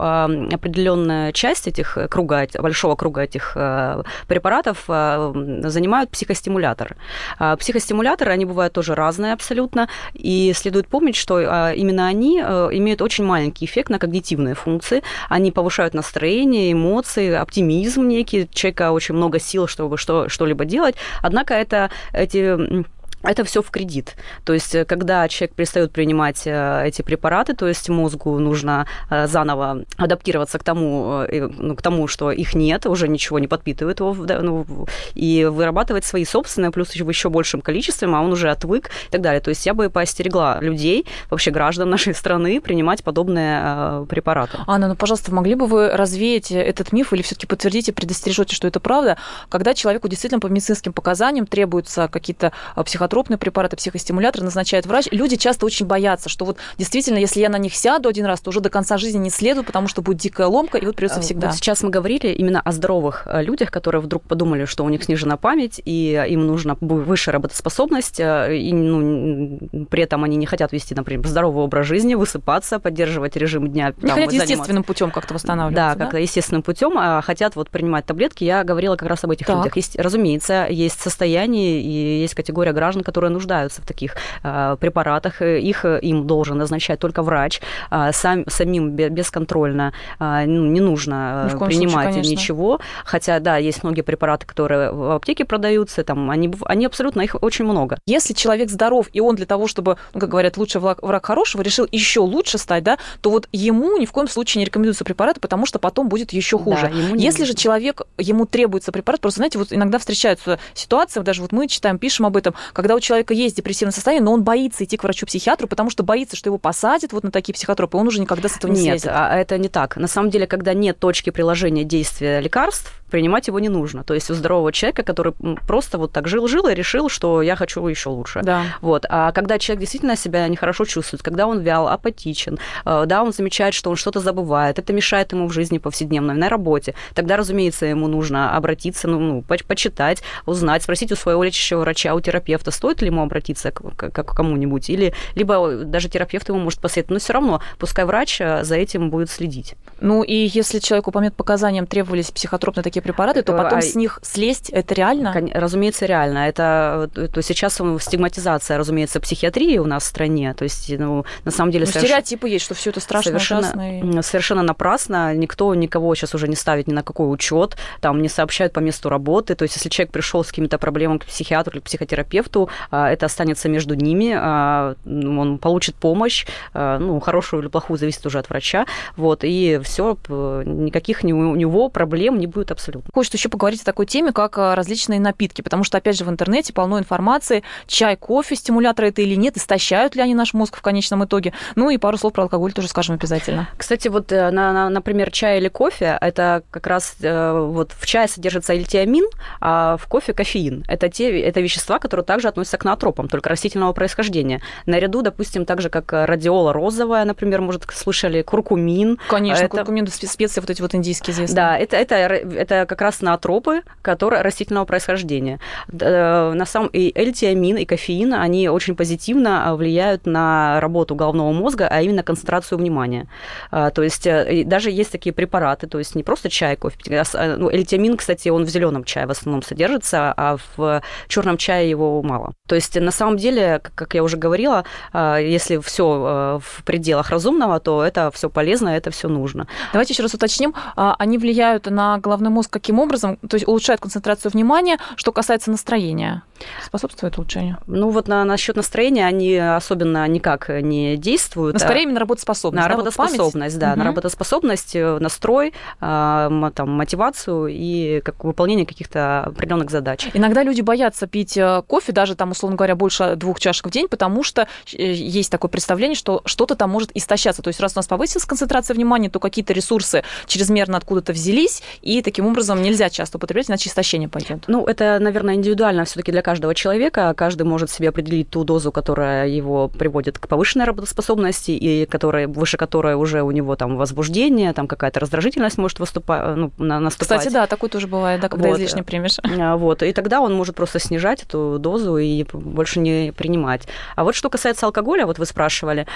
определенная 0.51 1.31
часть 1.31 1.67
этих 1.67 1.97
круга, 2.09 2.47
большого 2.59 2.95
круга 2.95 3.21
этих 3.21 3.53
э, 3.55 4.03
препаратов 4.27 4.83
занимают 4.87 6.11
психостимуляторы. 6.11 6.95
А 7.39 7.55
психостимуляторы, 7.55 8.31
они 8.31 8.45
бывают 8.45 8.73
тоже 8.73 8.95
разные 8.95 9.20
абсолютно, 9.27 9.87
и 10.13 10.53
следует 10.55 10.87
помнить, 10.87 11.15
что 11.15 11.37
а, 11.37 11.71
именно 11.71 12.07
они 12.07 12.41
э, 12.43 12.69
имеют 12.73 13.01
очень 13.01 13.23
маленький 13.25 13.65
эффект 13.65 13.89
на 13.89 13.99
когнитивные 13.99 14.55
функции. 14.55 15.03
Они 15.29 15.51
повышают 15.51 15.93
настроение, 15.93 16.71
эмоции, 16.71 17.33
оптимизм 17.33 18.07
некий. 18.07 18.49
Человека 18.53 18.91
очень 18.91 19.15
много 19.15 19.39
сил, 19.39 19.67
чтобы 19.67 19.97
что, 19.97 20.29
что-либо 20.29 20.65
делать. 20.65 20.95
Однако 21.21 21.53
это 21.53 21.89
эти 22.13 22.85
это 23.23 23.43
все 23.43 23.61
в 23.61 23.69
кредит. 23.69 24.15
То 24.43 24.53
есть, 24.53 24.73
э, 24.75 24.85
когда 24.85 25.27
человек 25.27 25.55
перестает 25.55 25.91
принимать 25.91 26.41
э, 26.45 26.87
эти 26.87 27.01
препараты, 27.01 27.53
то 27.53 27.67
есть 27.67 27.89
мозгу 27.89 28.39
нужно 28.39 28.87
э, 29.09 29.27
заново 29.27 29.83
адаптироваться 29.97 30.57
к 30.57 30.63
тому, 30.63 31.23
ну, 31.29 31.75
к 31.75 31.81
тому, 31.81 32.07
что 32.07 32.31
их 32.31 32.55
нет, 32.55 32.85
уже 32.85 33.07
ничего 33.07 33.39
не 33.39 33.47
подпитывает 33.47 33.99
его, 33.99 34.13
ну, 34.13 34.65
и 35.13 35.45
вырабатывать 35.45 36.05
свои 36.05 36.25
собственные, 36.25 36.71
плюс 36.71 36.91
еще 36.91 37.03
в 37.03 37.09
еще 37.09 37.29
большем 37.29 37.61
количестве, 37.61 38.07
а 38.07 38.21
он 38.21 38.31
уже 38.31 38.49
отвык 38.49 38.89
и 39.07 39.11
так 39.11 39.21
далее. 39.21 39.41
То 39.41 39.49
есть 39.49 39.65
я 39.65 39.73
бы 39.73 39.89
поостерегла 39.89 40.59
людей, 40.61 41.05
вообще 41.29 41.51
граждан 41.51 41.89
нашей 41.89 42.15
страны, 42.15 42.59
принимать 42.59 43.03
подобные 43.03 44.05
препараты. 44.07 44.57
Анна, 44.67 44.87
ну, 44.87 44.95
пожалуйста, 44.95 45.33
могли 45.33 45.55
бы 45.55 45.67
вы 45.67 45.89
развеять 45.89 46.51
этот 46.51 46.91
миф 46.91 47.13
или 47.13 47.21
все-таки 47.21 47.47
подтвердите, 47.47 47.93
предостережете, 47.93 48.55
что 48.55 48.67
это 48.67 48.79
правда, 48.79 49.17
когда 49.49 49.73
человеку 49.73 50.07
действительно 50.07 50.39
по 50.39 50.47
медицинским 50.47 50.93
показаниям 50.93 51.45
требуются 51.45 52.07
какие-то 52.07 52.51
психотропные 52.83 53.10
психотропные 53.11 53.37
препараты, 53.37 53.75
психостимуляторы 53.75 54.45
назначает 54.45 54.85
врач. 54.85 55.07
Люди 55.11 55.35
часто 55.35 55.65
очень 55.65 55.85
боятся, 55.85 56.29
что 56.29 56.45
вот 56.45 56.57
действительно, 56.77 57.17
если 57.17 57.41
я 57.41 57.49
на 57.49 57.57
них 57.57 57.75
сяду 57.75 58.07
один 58.07 58.25
раз, 58.25 58.39
то 58.39 58.49
уже 58.51 58.61
до 58.61 58.69
конца 58.69 58.97
жизни 58.97 59.17
не 59.17 59.29
следую, 59.29 59.65
потому 59.65 59.89
что 59.89 60.01
будет 60.01 60.17
дикая 60.17 60.47
ломка, 60.47 60.77
и 60.77 60.85
вот 60.85 60.95
придется 60.95 61.19
э, 61.19 61.21
всегда. 61.21 61.47
Вот 61.47 61.57
сейчас 61.57 61.83
мы 61.83 61.89
говорили 61.89 62.27
именно 62.27 62.61
о 62.61 62.71
здоровых 62.71 63.23
э, 63.25 63.43
людях, 63.43 63.69
которые 63.69 64.01
вдруг 64.01 64.23
подумали, 64.23 64.63
что 64.63 64.85
у 64.85 64.89
них 64.89 65.03
снижена 65.03 65.35
память, 65.35 65.81
и 65.83 66.25
им 66.29 66.47
нужна 66.47 66.77
высшая 66.79 67.31
работоспособность, 67.31 68.21
э, 68.21 68.57
и 68.57 68.71
ну, 68.71 69.59
при 69.89 70.03
этом 70.03 70.23
они 70.23 70.37
не 70.37 70.45
хотят 70.45 70.71
вести, 70.71 70.95
например, 70.95 71.27
здоровый 71.27 71.65
образ 71.65 71.87
жизни, 71.87 72.15
высыпаться, 72.15 72.79
поддерживать 72.79 73.35
режим 73.35 73.67
дня. 73.67 73.93
Не 73.97 74.07
там, 74.07 74.19
хотят 74.19 74.33
естественным 74.33 74.83
путем 74.83 75.11
как-то 75.11 75.33
восстанавливаться. 75.33 75.75
Да, 75.75 75.95
да? 75.95 76.05
как-то 76.05 76.17
естественным 76.17 76.63
путем, 76.63 76.93
а 76.97 77.21
хотят 77.21 77.57
вот 77.57 77.69
принимать 77.69 78.05
таблетки. 78.05 78.45
Я 78.45 78.63
говорила 78.63 78.95
как 78.95 79.09
раз 79.09 79.23
об 79.25 79.31
этих 79.31 79.47
так. 79.47 79.57
людях. 79.57 79.75
Есть, 79.75 79.97
разумеется, 79.99 80.67
есть 80.69 81.01
состояние 81.01 81.81
и 81.81 82.21
есть 82.21 82.35
категория 82.35 82.71
граждан, 82.71 83.00
граждан, 83.01 83.03
которые 83.03 83.29
нуждаются 83.31 83.81
в 83.81 83.85
таких 83.85 84.15
э, 84.43 84.77
препаратах. 84.79 85.41
Их 85.41 85.85
э, 85.85 85.99
им 86.01 86.27
должен 86.27 86.57
назначать 86.57 86.99
только 86.99 87.23
врач. 87.23 87.61
Э, 87.91 88.11
сам, 88.13 88.43
самим 88.47 88.91
бесконтрольно 88.91 89.93
э, 90.19 90.45
ну, 90.45 90.65
не 90.65 90.79
нужно 90.79 91.49
э, 91.53 91.65
принимать 91.65 92.13
случае, 92.13 92.31
ничего. 92.31 92.79
Хотя, 93.05 93.39
да, 93.39 93.57
есть 93.57 93.83
многие 93.83 94.03
препараты, 94.03 94.45
которые 94.45 94.91
в 94.91 95.15
аптеке 95.15 95.45
продаются, 95.45 96.03
там, 96.03 96.29
они, 96.29 96.51
они 96.65 96.85
абсолютно, 96.85 97.21
их 97.21 97.35
очень 97.41 97.65
много. 97.65 97.97
Если 98.07 98.33
человек 98.33 98.69
здоров, 98.69 99.07
и 99.13 99.21
он 99.21 99.35
для 99.35 99.45
того, 99.45 99.67
чтобы, 99.67 99.97
ну, 100.13 100.19
как 100.19 100.29
говорят, 100.29 100.57
лучше 100.57 100.79
враг, 100.79 101.03
враг 101.03 101.25
хорошего, 101.25 101.63
решил 101.63 101.87
еще 101.91 102.19
лучше 102.19 102.57
стать, 102.57 102.83
да, 102.83 102.97
то 103.21 103.29
вот 103.29 103.47
ему 103.51 103.97
ни 103.97 104.05
в 104.05 104.11
коем 104.11 104.27
случае 104.27 104.59
не 104.59 104.65
рекомендуются 104.65 105.03
препараты, 105.03 105.39
потому 105.39 105.65
что 105.65 105.79
потом 105.79 106.07
будет 106.07 106.33
еще 106.33 106.57
хуже. 106.57 106.91
Да, 106.93 107.15
Если 107.15 107.45
же 107.45 107.53
человек, 107.53 108.01
ему 108.17 108.45
требуется 108.45 108.91
препарат, 108.91 109.21
просто, 109.21 109.39
знаете, 109.39 109.57
вот 109.59 109.73
иногда 109.73 109.97
встречаются 109.97 110.59
ситуации, 110.73 111.21
даже 111.21 111.41
вот 111.41 111.51
мы 111.51 111.67
читаем, 111.67 111.97
пишем 111.97 112.25
об 112.25 112.37
этом, 112.37 112.53
когда 112.73 112.90
когда 112.91 112.97
у 112.97 112.99
человека 112.99 113.33
есть 113.33 113.55
депрессивное 113.55 113.93
состояние, 113.93 114.21
но 114.25 114.33
он 114.33 114.43
боится 114.43 114.83
идти 114.83 114.97
к 114.97 115.03
врачу-психиатру, 115.03 115.65
потому 115.69 115.89
что 115.89 116.03
боится, 116.03 116.35
что 116.35 116.49
его 116.49 116.57
посадят 116.57 117.13
вот 117.13 117.23
на 117.23 117.31
такие 117.31 117.53
психотропы, 117.53 117.97
он 117.97 118.05
уже 118.07 118.19
никогда 118.19 118.49
с 118.49 118.57
этого 118.57 118.69
не 118.69 118.81
Нет, 118.81 118.99
слезет. 118.99 119.11
а 119.15 119.33
это 119.37 119.57
не 119.57 119.69
так. 119.69 119.95
На 119.95 120.07
самом 120.09 120.29
деле, 120.29 120.45
когда 120.45 120.73
нет 120.73 120.99
точки 120.99 121.29
приложения 121.29 121.85
действия 121.85 122.41
лекарств, 122.41 122.91
принимать 123.11 123.47
его 123.47 123.59
не 123.59 123.69
нужно. 123.69 124.03
То 124.03 124.13
есть 124.13 124.31
у 124.31 124.33
здорового 124.33 124.71
человека, 124.71 125.03
который 125.03 125.33
просто 125.67 125.97
вот 125.97 126.11
так 126.11 126.27
жил-жил 126.27 126.67
и 126.67 126.73
решил, 126.73 127.09
что 127.09 127.41
я 127.41 127.55
хочу 127.55 127.85
еще 127.87 128.09
лучше. 128.09 128.41
Да. 128.43 128.63
Вот. 128.81 129.05
А 129.09 129.31
когда 129.31 129.59
человек 129.59 129.81
действительно 129.81 130.15
себя 130.15 130.47
нехорошо 130.47 130.85
чувствует, 130.85 131.21
когда 131.21 131.45
он 131.45 131.59
вял, 131.59 131.87
апатичен, 131.87 132.57
э, 132.85 133.03
да, 133.05 133.23
он 133.23 133.33
замечает, 133.33 133.73
что 133.73 133.89
он 133.89 133.95
что-то 133.95 134.19
забывает, 134.19 134.79
это 134.79 134.93
мешает 134.93 135.33
ему 135.33 135.47
в 135.47 135.53
жизни 135.53 135.77
повседневной, 135.77 136.35
на 136.35 136.49
работе, 136.49 136.95
тогда, 137.13 137.37
разумеется, 137.37 137.85
ему 137.85 138.07
нужно 138.07 138.55
обратиться, 138.55 139.07
ну, 139.07 139.19
ну 139.19 139.41
по- 139.41 139.57
почитать, 139.67 140.23
узнать, 140.45 140.83
спросить 140.83 141.11
у 141.11 141.15
своего 141.15 141.43
лечащего 141.43 141.81
врача, 141.81 142.15
у 142.15 142.21
терапевта, 142.21 142.71
стоит 142.71 143.01
ли 143.01 143.07
ему 143.07 143.21
обратиться 143.21 143.71
к, 143.71 143.81
к, 143.95 144.09
к 144.09 144.23
кому-нибудь, 144.23 144.89
или 144.89 145.13
либо 145.35 145.83
даже 145.83 146.09
терапевт 146.09 146.49
ему 146.49 146.59
может 146.59 146.79
посоветовать, 146.79 147.11
но 147.11 147.19
все 147.19 147.33
равно, 147.33 147.61
пускай 147.77 148.05
врач 148.05 148.39
э, 148.41 148.63
за 148.63 148.75
этим 148.75 149.09
будет 149.09 149.29
следить. 149.29 149.75
Ну 149.99 150.23
и 150.23 150.49
если 150.53 150.79
человеку 150.79 151.11
по 151.11 151.19
медпоказаниям 151.19 151.85
требовались 151.85 152.31
психотропные 152.31 152.83
такие 152.83 153.00
препараты, 153.01 153.41
то 153.43 153.53
потом 153.53 153.79
А, 153.79 153.81
с 153.81 153.95
них 153.95 154.19
слезть, 154.21 154.69
это 154.69 154.93
реально? 154.93 155.33
Разумеется, 155.53 156.05
реально. 156.05 156.47
Это 156.47 157.09
то 157.33 157.41
сейчас 157.41 157.79
стигматизация, 157.99 158.77
разумеется, 158.77 159.19
психиатрии 159.19 159.77
у 159.77 159.85
нас 159.85 160.03
в 160.03 160.07
стране. 160.07 160.53
То 160.53 160.63
есть, 160.63 160.89
ну, 160.97 161.25
на 161.45 161.51
самом 161.51 161.71
деле, 161.71 161.85
Ну, 161.85 161.91
соверш- 161.91 161.99
стереотипы 162.05 162.49
есть, 162.49 162.65
что 162.65 162.73
все 162.75 162.89
это 162.91 162.99
страшно, 162.99 163.35
ужасно. 163.37 163.67
и- 163.67 163.99
совершенно, 163.99 164.21
совершенно 164.21 164.63
напрасно. 164.63 165.33
Никто 165.35 165.73
никого 165.75 166.13
сейчас 166.15 166.35
уже 166.35 166.47
не 166.47 166.55
ставит 166.55 166.87
ни 166.87 166.93
на 166.93 167.03
какой 167.03 167.31
учет, 167.31 167.77
там 168.01 168.21
не 168.21 168.29
сообщают 168.29 168.73
по 168.73 168.79
месту 168.79 169.09
работы. 169.09 169.55
То 169.55 169.63
есть, 169.63 169.75
если 169.75 169.89
человек 169.89 170.11
пришел 170.11 170.43
с 170.43 170.47
какими-то 170.47 170.77
проблемами 170.77 171.17
к 171.19 171.25
психиатру 171.25 171.73
или 171.73 171.79
к 171.79 171.83
психотерапевту, 171.83 172.69
а, 172.91 173.09
это 173.09 173.25
останется 173.25 173.69
между 173.69 173.93
ними, 173.95 174.33
а, 174.37 174.95
он 175.05 175.57
получит 175.57 175.95
помощь, 175.95 176.45
а, 176.73 176.97
ну, 176.99 177.19
хорошую 177.19 177.61
или 177.61 177.69
плохую, 177.69 177.97
зависит 177.97 178.25
уже 178.25 178.39
от 178.39 178.49
врача. 178.49 178.85
Вот, 179.17 179.39
и 179.43 179.79
все, 179.83 180.17
никаких 180.65 181.23
ни 181.23 181.33
у 181.33 181.55
него 181.55 181.89
проблем 181.89 182.37
не 182.39 182.47
будет 182.47 182.71
абсолютно. 182.71 182.90
Хочется 183.13 183.37
еще 183.37 183.49
поговорить 183.49 183.81
о 183.81 183.85
такой 183.85 184.05
теме, 184.05 184.31
как 184.31 184.57
а, 184.57 184.75
различные 184.75 185.19
напитки, 185.19 185.61
потому 185.61 185.83
что, 185.83 185.97
опять 185.97 186.17
же, 186.17 186.25
в 186.25 186.29
интернете 186.29 186.73
полно 186.73 186.99
информации, 186.99 187.63
чай, 187.87 188.15
кофе, 188.17 188.55
стимуляторы 188.55 189.09
это 189.09 189.21
или 189.21 189.35
нет, 189.35 189.57
истощают 189.57 190.15
ли 190.15 190.21
они 190.21 190.35
наш 190.35 190.53
мозг 190.53 190.75
в 190.77 190.81
конечном 190.81 191.23
итоге. 191.25 191.53
Ну 191.75 191.89
и 191.89 191.97
пару 191.97 192.17
слов 192.17 192.33
про 192.33 192.43
алкоголь 192.43 192.73
тоже 192.73 192.87
скажем 192.87 193.15
обязательно. 193.15 193.67
Кстати, 193.77 194.07
вот, 194.07 194.31
э, 194.31 194.51
на, 194.51 194.73
на- 194.73 194.89
например, 194.89 195.31
чай 195.31 195.57
или 195.59 195.67
кофе, 195.69 196.17
это 196.19 196.63
как 196.71 196.87
раз 196.87 197.15
э, 197.21 197.51
вот 197.59 197.93
в 197.97 198.05
чае 198.05 198.27
содержится 198.27 198.73
эльтиамин, 198.73 199.25
а 199.59 199.97
в 199.97 200.07
кофе 200.07 200.33
кофеин. 200.33 200.83
Это 200.87 201.09
те 201.09 201.39
это 201.41 201.61
вещества, 201.61 201.99
которые 201.99 202.25
также 202.25 202.47
относятся 202.47 202.77
к 202.77 202.85
ноотропам, 202.85 203.27
только 203.27 203.49
растительного 203.49 203.93
происхождения. 203.93 204.61
Наряду, 204.85 205.21
допустим, 205.21 205.65
так 205.65 205.81
же, 205.81 205.89
как 205.89 206.11
радиола 206.13 206.73
розовая, 206.73 207.25
например, 207.25 207.61
может, 207.61 207.85
слышали, 207.93 208.41
куркумин. 208.41 209.19
Конечно, 209.29 209.63
Это- 209.65 209.77
куркумин, 209.77 210.05
спе- 210.05 210.27
специи 210.27 210.61
вот 210.61 210.69
эти 210.69 210.81
вот 210.81 210.95
индийские 210.95 211.33
известные. 211.33 211.55
Да, 211.55 211.77
это, 211.77 211.95
это, 211.97 212.15
это 212.15 212.80
как 212.85 213.01
раз 213.01 213.21
ноотропы, 213.21 213.81
которые 214.01 214.41
растительного 214.41 214.85
происхождения. 214.85 215.59
Э, 215.91 216.53
На 216.53 216.65
самом 216.65 216.89
и 216.93 217.11
эльтиамин, 217.15 217.77
и 217.77 217.85
кофеин, 217.85 218.33
они 218.33 218.69
очень 218.69 218.95
позитивно 218.95 219.69
а, 219.69 219.75
влияют 219.75 220.25
на 220.25 220.79
работу 220.79 221.15
головного 221.15 221.51
мозга, 221.51 221.87
а 221.89 222.01
именно 222.01 222.23
концентрацию 222.23 222.77
внимания. 222.77 223.27
То 223.71 224.03
есть 224.03 224.27
э, 224.27 224.63
даже 224.65 224.91
есть 224.91 225.11
такие 225.11 225.33
препараты, 225.33 225.87
то 225.87 225.99
есть 225.99 226.15
не 226.15 226.23
просто 226.23 226.49
чай, 226.49 226.75
кофе. 226.75 227.23
а 227.33 227.57
ну, 227.57 227.69
Эльтиамин, 227.69 228.17
кстати, 228.17 228.49
он 228.49 228.63
в 228.65 228.69
зеленом 228.69 229.03
чае 229.03 229.25
в 229.27 229.31
основном 229.31 229.63
содержится, 229.63 230.33
а 230.37 230.57
в 230.77 231.01
черном 231.27 231.57
чае 231.57 231.89
его 231.89 232.21
мало. 232.21 232.53
То 232.67 232.75
есть 232.75 232.99
на 232.99 233.11
самом 233.11 233.37
деле, 233.37 233.81
как- 233.95 234.13
я 234.13 234.23
уже 234.23 234.37
говорила, 234.37 234.83
если 235.13 235.77
все 235.77 236.59
в 236.63 236.83
пределах 236.83 237.29
разумного, 237.29 237.79
то 237.79 238.03
это 238.03 238.29
все 238.31 238.49
полезно, 238.49 238.89
это 238.89 239.09
все 239.11 239.27
нужно. 239.27 239.67
Давайте 239.93 240.13
еще 240.13 240.23
раз 240.23 240.33
уточним. 240.33 240.73
А, 240.95 241.15
Они 241.19 241.37
влияют 241.37 241.85
на 241.85 242.17
головной 242.17 242.49
мозг 242.51 242.60
каким 242.67 242.99
образом? 242.99 243.37
То 243.37 243.55
есть 243.55 243.67
улучшают 243.67 244.01
концентрацию 244.01 244.51
внимания. 244.51 244.97
Что 245.15 245.31
касается 245.31 245.71
настроения, 245.71 246.43
способствует 246.83 247.37
улучшению? 247.37 247.77
Ну 247.87 248.09
вот 248.09 248.27
на, 248.27 248.43
насчет 248.45 248.75
настроения 248.75 249.25
они 249.25 249.57
особенно 249.57 250.27
никак 250.27 250.69
не 250.69 251.17
действуют. 251.17 251.73
Но 251.73 251.79
скорее 251.79 252.03
именно 252.03 252.19
работоспособность. 252.19 252.83
на 252.83 252.89
да, 252.89 252.95
вот 252.95 253.05
работоспособность, 253.05 253.79
да, 253.79 253.87
память? 253.87 253.97
на 253.97 254.05
работоспособность, 254.05 254.95
э, 254.95 255.17
настрой, 255.19 255.73
а, 255.99 256.71
там, 256.75 256.89
мотивацию 256.91 257.67
и 257.67 258.21
как 258.21 258.43
выполнение 258.43 258.85
каких-то 258.85 259.43
определенных 259.45 259.89
задач. 259.89 260.27
Иногда 260.33 260.63
люди 260.63 260.81
боятся 260.81 261.27
пить 261.27 261.57
э, 261.57 261.83
кофе, 261.87 262.11
даже 262.11 262.35
там, 262.35 262.51
условно 262.51 262.77
говоря, 262.77 262.95
больше 262.95 263.35
двух 263.35 263.59
чашек 263.59 263.87
в 263.87 263.91
день, 263.91 264.07
потому 264.07 264.43
что 264.43 264.67
э, 264.93 265.13
есть 265.13 265.51
такое 265.51 265.69
представление, 265.69 266.15
что 266.15 266.41
что-то 266.45 266.75
там 266.75 266.89
может 266.89 267.11
истощаться. 267.15 267.61
То 267.61 267.69
есть 267.69 267.79
раз 267.79 267.93
у 267.95 267.99
нас 267.99 268.07
повысилась 268.07 268.45
концентрация 268.45 268.93
внимания, 268.93 269.29
то 269.29 269.39
какие-то 269.39 269.73
ресурсы 269.73 270.23
чрезмерно 270.47 270.97
откуда-то 270.97 271.33
взялись, 271.33 271.83
и 272.01 272.21
таким 272.21 272.45
образом 272.51 272.81
нельзя 272.81 273.09
часто 273.09 273.37
употреблять, 273.37 273.69
иначе 273.69 273.89
истощение 273.89 274.29
пойдет. 274.29 274.63
Ну, 274.67 274.85
это, 274.85 275.17
наверное, 275.19 275.55
индивидуально 275.55 276.05
все-таки 276.05 276.31
для 276.31 276.41
каждого 276.41 276.75
человека. 276.75 277.33
Каждый 277.35 277.63
может 277.63 277.89
себе 277.89 278.09
определить 278.09 278.49
ту 278.49 278.63
дозу, 278.63 278.91
которая 278.91 279.47
его 279.47 279.87
приводит 279.87 280.37
к 280.39 280.47
повышенной 280.47 280.85
работоспособности, 280.85 281.71
и 281.71 282.05
которая, 282.05 282.47
выше 282.47 282.77
которой 282.77 283.15
уже 283.15 283.41
у 283.41 283.51
него 283.51 283.75
там 283.75 283.97
возбуждение, 283.97 284.73
там 284.73 284.87
какая-то 284.87 285.19
раздражительность 285.19 285.77
может 285.77 285.99
выступать, 285.99 286.55
ну, 286.55 286.71
на- 286.77 286.99
наступать. 286.99 287.39
Кстати, 287.39 287.53
да, 287.53 287.67
такое 287.67 287.89
тоже 287.89 288.07
бывает, 288.07 288.41
да, 288.41 288.49
когда 288.49 288.69
Вот. 288.69 288.77
излишне 288.77 289.03
примешь. 289.03 289.37
А, 289.59 289.75
Вот, 289.77 290.03
и 290.03 290.11
тогда 290.13 290.41
он 290.41 290.53
может 290.53 290.75
просто 290.75 290.99
снижать 290.99 291.43
эту 291.43 291.77
дозу 291.79 292.17
и 292.17 292.45
больше 292.51 292.99
не 292.99 293.31
принимать. 293.35 293.87
А 294.15 294.23
вот 294.23 294.35
что 294.35 294.49
касается 294.49 294.85
алкоголя, 294.85 295.25
вот 295.25 295.39
вы 295.39 295.45
спрашивали, 295.45 296.07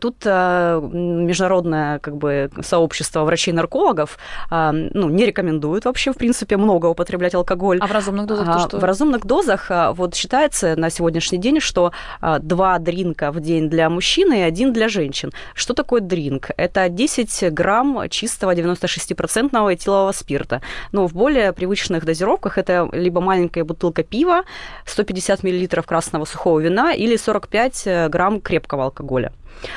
Тут 0.00 0.16
а, 0.26 0.80
международное 0.80 1.98
как 1.98 2.16
бы, 2.16 2.50
сообщество 2.62 3.24
врачей-наркологов 3.24 4.18
а, 4.50 4.72
ну, 4.72 5.08
не 5.08 5.26
рекомендует 5.26 5.84
вообще, 5.84 6.12
в 6.12 6.16
принципе, 6.16 6.56
много 6.56 6.86
употреблять 6.86 7.34
алкоголь. 7.34 7.78
А 7.80 7.86
в 7.86 7.92
разумных 7.92 8.26
дозах 8.26 8.46
то 8.46 8.52
А, 8.52 8.58
что? 8.60 8.78
В 8.78 8.84
разумных 8.84 9.26
дозах 9.26 9.70
а, 9.70 9.92
вот 9.92 10.14
считается 10.14 10.76
на 10.76 10.90
сегодняшний 10.90 11.38
день, 11.38 11.60
что 11.60 11.92
а, 12.20 12.38
два 12.38 12.78
дринка 12.78 13.32
в 13.32 13.40
день 13.40 13.68
для 13.68 13.90
мужчины 13.90 14.40
и 14.40 14.42
один 14.42 14.72
для 14.72 14.88
женщин. 14.88 15.32
Что 15.54 15.74
такое 15.74 16.00
дринк? 16.00 16.50
Это 16.56 16.88
10 16.88 17.52
грамм 17.52 18.08
чистого 18.10 18.54
96% 18.54 19.74
этилового 19.74 20.12
спирта. 20.12 20.62
Но 20.92 21.06
в 21.06 21.14
более 21.14 21.52
привычных 21.52 22.04
дозировках 22.04 22.58
это 22.58 22.88
либо 22.92 23.20
маленькая 23.20 23.64
бутылка 23.64 24.02
пива, 24.02 24.42
150 24.86 25.42
миллилитров 25.42 25.86
красного 25.86 26.24
сухого 26.24 26.60
вина 26.60 26.92
или 26.92 27.16
45 27.16 28.10
грамм 28.10 28.40
крепкого 28.40 28.84
алкоголя. 28.84 29.32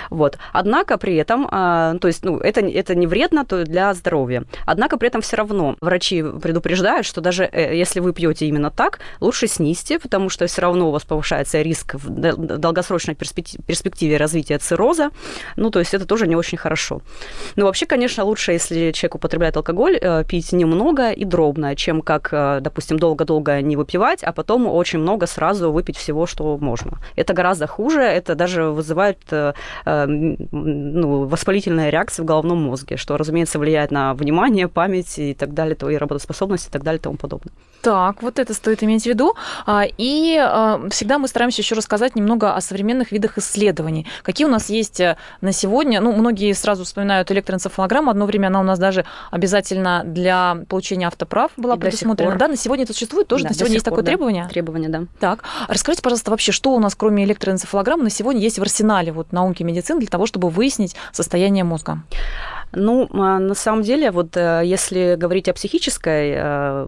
Вот. 0.09 0.37
Однако 0.53 0.97
при 0.97 1.15
этом, 1.15 1.47
а, 1.51 1.95
то 1.99 2.07
есть, 2.07 2.23
ну, 2.23 2.37
это, 2.37 2.61
это 2.61 2.95
не 2.95 3.07
вредно 3.07 3.45
то 3.45 3.63
для 3.63 3.93
здоровья. 3.93 4.43
Однако 4.65 4.97
при 4.97 5.07
этом 5.07 5.21
все 5.21 5.37
равно 5.37 5.75
врачи 5.81 6.23
предупреждают, 6.23 7.05
что 7.05 7.21
даже 7.21 7.43
э, 7.43 7.75
если 7.75 7.99
вы 7.99 8.13
пьете 8.13 8.47
именно 8.47 8.71
так, 8.71 8.99
лучше 9.19 9.47
снизьте, 9.47 9.99
потому 9.99 10.29
что 10.29 10.47
все 10.47 10.61
равно 10.61 10.89
у 10.89 10.91
вас 10.91 11.03
повышается 11.03 11.61
риск 11.61 11.95
в 11.95 12.09
дол- 12.09 12.37
долгосрочной 12.37 13.15
перспективе, 13.15 14.17
развития 14.17 14.57
цирроза. 14.57 15.09
Ну, 15.55 15.69
то 15.69 15.79
есть 15.79 15.93
это 15.93 16.05
тоже 16.05 16.27
не 16.27 16.35
очень 16.35 16.57
хорошо. 16.57 17.01
Но 17.55 17.65
вообще, 17.65 17.85
конечно, 17.85 18.23
лучше, 18.23 18.53
если 18.53 18.91
человек 18.91 19.15
употребляет 19.15 19.57
алкоголь, 19.57 19.97
э, 20.01 20.23
пить 20.23 20.51
немного 20.51 21.11
и 21.11 21.25
дробно, 21.25 21.75
чем 21.75 22.01
как, 22.01 22.29
э, 22.31 22.59
допустим, 22.61 22.99
долго-долго 22.99 23.61
не 23.61 23.75
выпивать, 23.75 24.23
а 24.23 24.31
потом 24.31 24.67
очень 24.67 24.99
много 24.99 25.27
сразу 25.27 25.71
выпить 25.71 25.97
всего, 25.97 26.25
что 26.25 26.57
можно. 26.57 26.99
Это 27.15 27.33
гораздо 27.33 27.67
хуже, 27.67 28.01
это 28.01 28.35
даже 28.35 28.63
вызывает 28.63 29.17
ну, 29.85 31.25
воспалительная 31.25 31.89
реакция 31.89 32.23
в 32.23 32.25
головном 32.25 32.61
мозге, 32.63 32.97
что, 32.97 33.17
разумеется, 33.17 33.59
влияет 33.59 33.91
на 33.91 34.13
внимание, 34.13 34.67
память 34.67 35.19
и 35.19 35.33
так 35.33 35.53
далее, 35.53 35.75
то 35.75 35.89
и 35.89 35.97
работоспособность 35.97 36.67
и 36.67 36.71
так 36.71 36.83
далее 36.83 36.99
и 36.99 37.01
тому 37.01 37.17
подобное. 37.17 37.51
Так, 37.81 38.21
вот 38.21 38.39
это 38.39 38.53
стоит 38.53 38.83
иметь 38.83 39.03
в 39.03 39.05
виду. 39.05 39.35
А, 39.65 39.85
И 39.97 40.37
а, 40.37 40.81
всегда 40.89 41.17
мы 41.19 41.27
стараемся 41.27 41.61
еще 41.61 41.75
рассказать 41.75 42.15
немного 42.15 42.55
о 42.55 42.61
современных 42.61 43.11
видах 43.11 43.37
исследований. 43.37 44.05
Какие 44.23 44.47
у 44.47 44.49
нас 44.49 44.69
есть 44.69 44.99
э, 44.99 45.15
на 45.41 45.51
сегодня? 45.51 46.01
Ну, 46.01 46.11
многие 46.11 46.53
сразу 46.53 46.83
вспоминают 46.83 47.31
электроэнцефалограмму. 47.31 48.11
Одно 48.11 48.25
время 48.25 48.47
она 48.47 48.59
у 48.59 48.63
нас 48.63 48.79
даже 48.79 49.05
обязательно 49.31 50.03
для 50.05 50.57
получения 50.67 51.07
автоправ 51.07 51.51
была 51.57 51.75
И 51.75 51.79
предусмотрена. 51.79 52.35
Да, 52.35 52.47
на 52.47 52.57
сегодня 52.57 52.83
это 52.83 52.93
существует 52.93 53.27
тоже? 53.27 53.43
Да, 53.43 53.49
на 53.49 53.55
сегодня 53.55 53.75
есть 53.75 53.85
пор, 53.85 53.91
такое 53.91 54.03
да. 54.03 54.11
требование? 54.11 54.47
Требование, 54.49 54.89
да. 54.89 55.03
Так, 55.19 55.43
расскажите, 55.67 56.01
пожалуйста, 56.01 56.31
вообще, 56.31 56.51
что 56.51 56.73
у 56.73 56.79
нас, 56.79 56.95
кроме 56.95 57.23
электроэнцефалограммы, 57.23 58.03
на 58.03 58.09
сегодня 58.09 58.41
есть 58.41 58.59
в 58.59 58.61
арсенале 58.61 59.11
вот, 59.11 59.31
науки 59.31 59.56
медицины 59.63 59.99
для 59.99 60.09
того, 60.09 60.25
чтобы 60.25 60.49
выяснить 60.49 60.95
состояние 61.11 61.63
мозга? 61.63 62.03
Ну, 62.73 63.07
а, 63.13 63.39
на 63.39 63.55
самом 63.55 63.81
деле, 63.81 64.11
вот 64.11 64.35
э, 64.35 64.61
если 64.65 65.15
говорить 65.15 65.47
о 65.47 65.53
психической 65.53 66.33
э, 66.35 66.87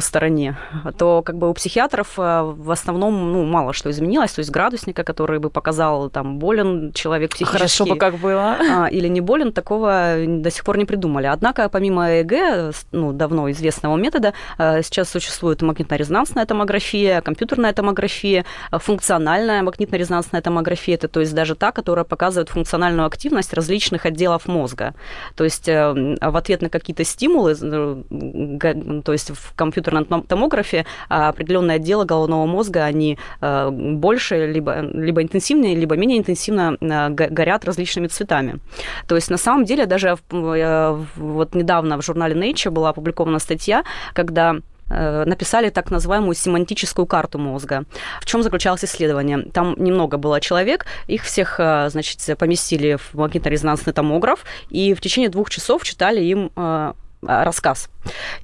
стороне, 0.00 0.56
то 0.98 1.22
как 1.22 1.36
бы 1.38 1.48
у 1.48 1.54
психиатров 1.54 2.18
э, 2.18 2.42
в 2.42 2.70
основном 2.70 3.32
ну, 3.32 3.44
мало 3.44 3.72
что 3.72 3.90
изменилось. 3.90 4.32
То 4.32 4.40
есть 4.40 4.50
градусника, 4.50 5.04
который 5.04 5.38
бы 5.38 5.48
показал, 5.48 6.10
там, 6.10 6.38
болен 6.38 6.92
человек 6.92 7.30
психически. 7.30 7.56
Хорошо 7.56 7.86
бы 7.86 7.96
как 7.96 8.16
было. 8.16 8.56
А, 8.60 8.86
или 8.86 9.08
не 9.08 9.20
болен, 9.20 9.52
такого 9.52 10.14
до 10.26 10.50
сих 10.50 10.64
пор 10.64 10.76
не 10.76 10.84
придумали. 10.84 11.26
Однако, 11.26 11.68
помимо 11.68 12.10
ЭЭГ, 12.10 12.74
ну, 12.92 13.12
давно 13.12 13.50
известного 13.50 13.96
метода, 13.96 14.34
сейчас 14.58 15.08
существует 15.08 15.62
магнитно-резонансная 15.62 16.44
томография, 16.44 17.22
компьютерная 17.22 17.72
томография, 17.72 18.44
функциональная 18.70 19.62
магнитно-резонансная 19.62 20.42
томография, 20.42 20.94
это 20.94 21.08
то 21.08 21.20
есть 21.20 21.34
даже 21.34 21.54
та, 21.54 21.72
которая 21.72 22.04
показывает 22.04 22.50
функциональную 22.50 23.06
активность 23.06 23.54
различных 23.54 24.04
отделов 24.04 24.46
мозга. 24.46 24.94
То 25.34 25.44
есть 25.44 25.68
э, 25.68 26.16
в 26.20 26.36
ответ 26.36 26.62
на 26.62 26.68
какие-то 26.68 27.04
стимулы, 27.04 27.54
э, 27.60 29.00
то 29.04 29.12
есть 29.12 29.30
в 29.30 29.54
компьютерном 29.54 30.22
томографе 30.22 30.86
определенные 31.08 31.76
отделы 31.76 32.04
головного 32.04 32.46
мозга, 32.46 32.84
они 32.84 33.18
э, 33.40 33.70
больше, 33.70 34.46
либо, 34.46 34.80
либо 34.80 35.22
интенсивнее, 35.22 35.74
либо 35.74 35.96
менее 35.96 36.18
интенсивно 36.18 36.76
горят 36.80 37.64
различными 37.64 38.06
цветами. 38.06 38.60
То 39.06 39.14
есть 39.14 39.30
на 39.30 39.38
самом 39.38 39.64
деле 39.64 39.86
даже 39.86 40.18
вот 40.30 41.54
недавно 41.54 42.00
в 42.00 42.04
журнале 42.04 42.34
Nature 42.34 42.70
была 42.70 42.90
опубликована 42.90 43.38
статья, 43.38 43.84
когда 44.12 44.56
написали 44.88 45.70
так 45.70 45.90
называемую 45.90 46.34
семантическую 46.34 47.06
карту 47.06 47.38
мозга. 47.38 47.84
В 48.20 48.26
чем 48.26 48.42
заключалось 48.42 48.84
исследование? 48.84 49.42
Там 49.52 49.74
немного 49.76 50.16
было 50.16 50.40
человек, 50.40 50.86
их 51.06 51.24
всех, 51.24 51.60
э, 51.60 51.88
значит, 51.90 52.38
поместили 52.38 52.96
в 52.96 53.14
магнитно-резонансный 53.14 53.92
томограф, 53.92 54.44
и 54.70 54.94
в 54.94 55.00
течение 55.00 55.30
двух 55.30 55.50
часов 55.50 55.82
читали 55.82 56.20
им 56.22 56.50
э, 56.56 56.92
рассказ 57.22 57.90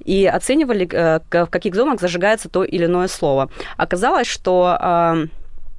и 0.03 0.25
оценивали, 0.25 0.85
в 0.85 1.47
каких 1.47 1.75
зонах 1.75 2.01
зажигается 2.01 2.49
то 2.49 2.63
или 2.63 2.85
иное 2.85 3.07
слово. 3.07 3.49
Оказалось, 3.77 4.27
что 4.27 5.27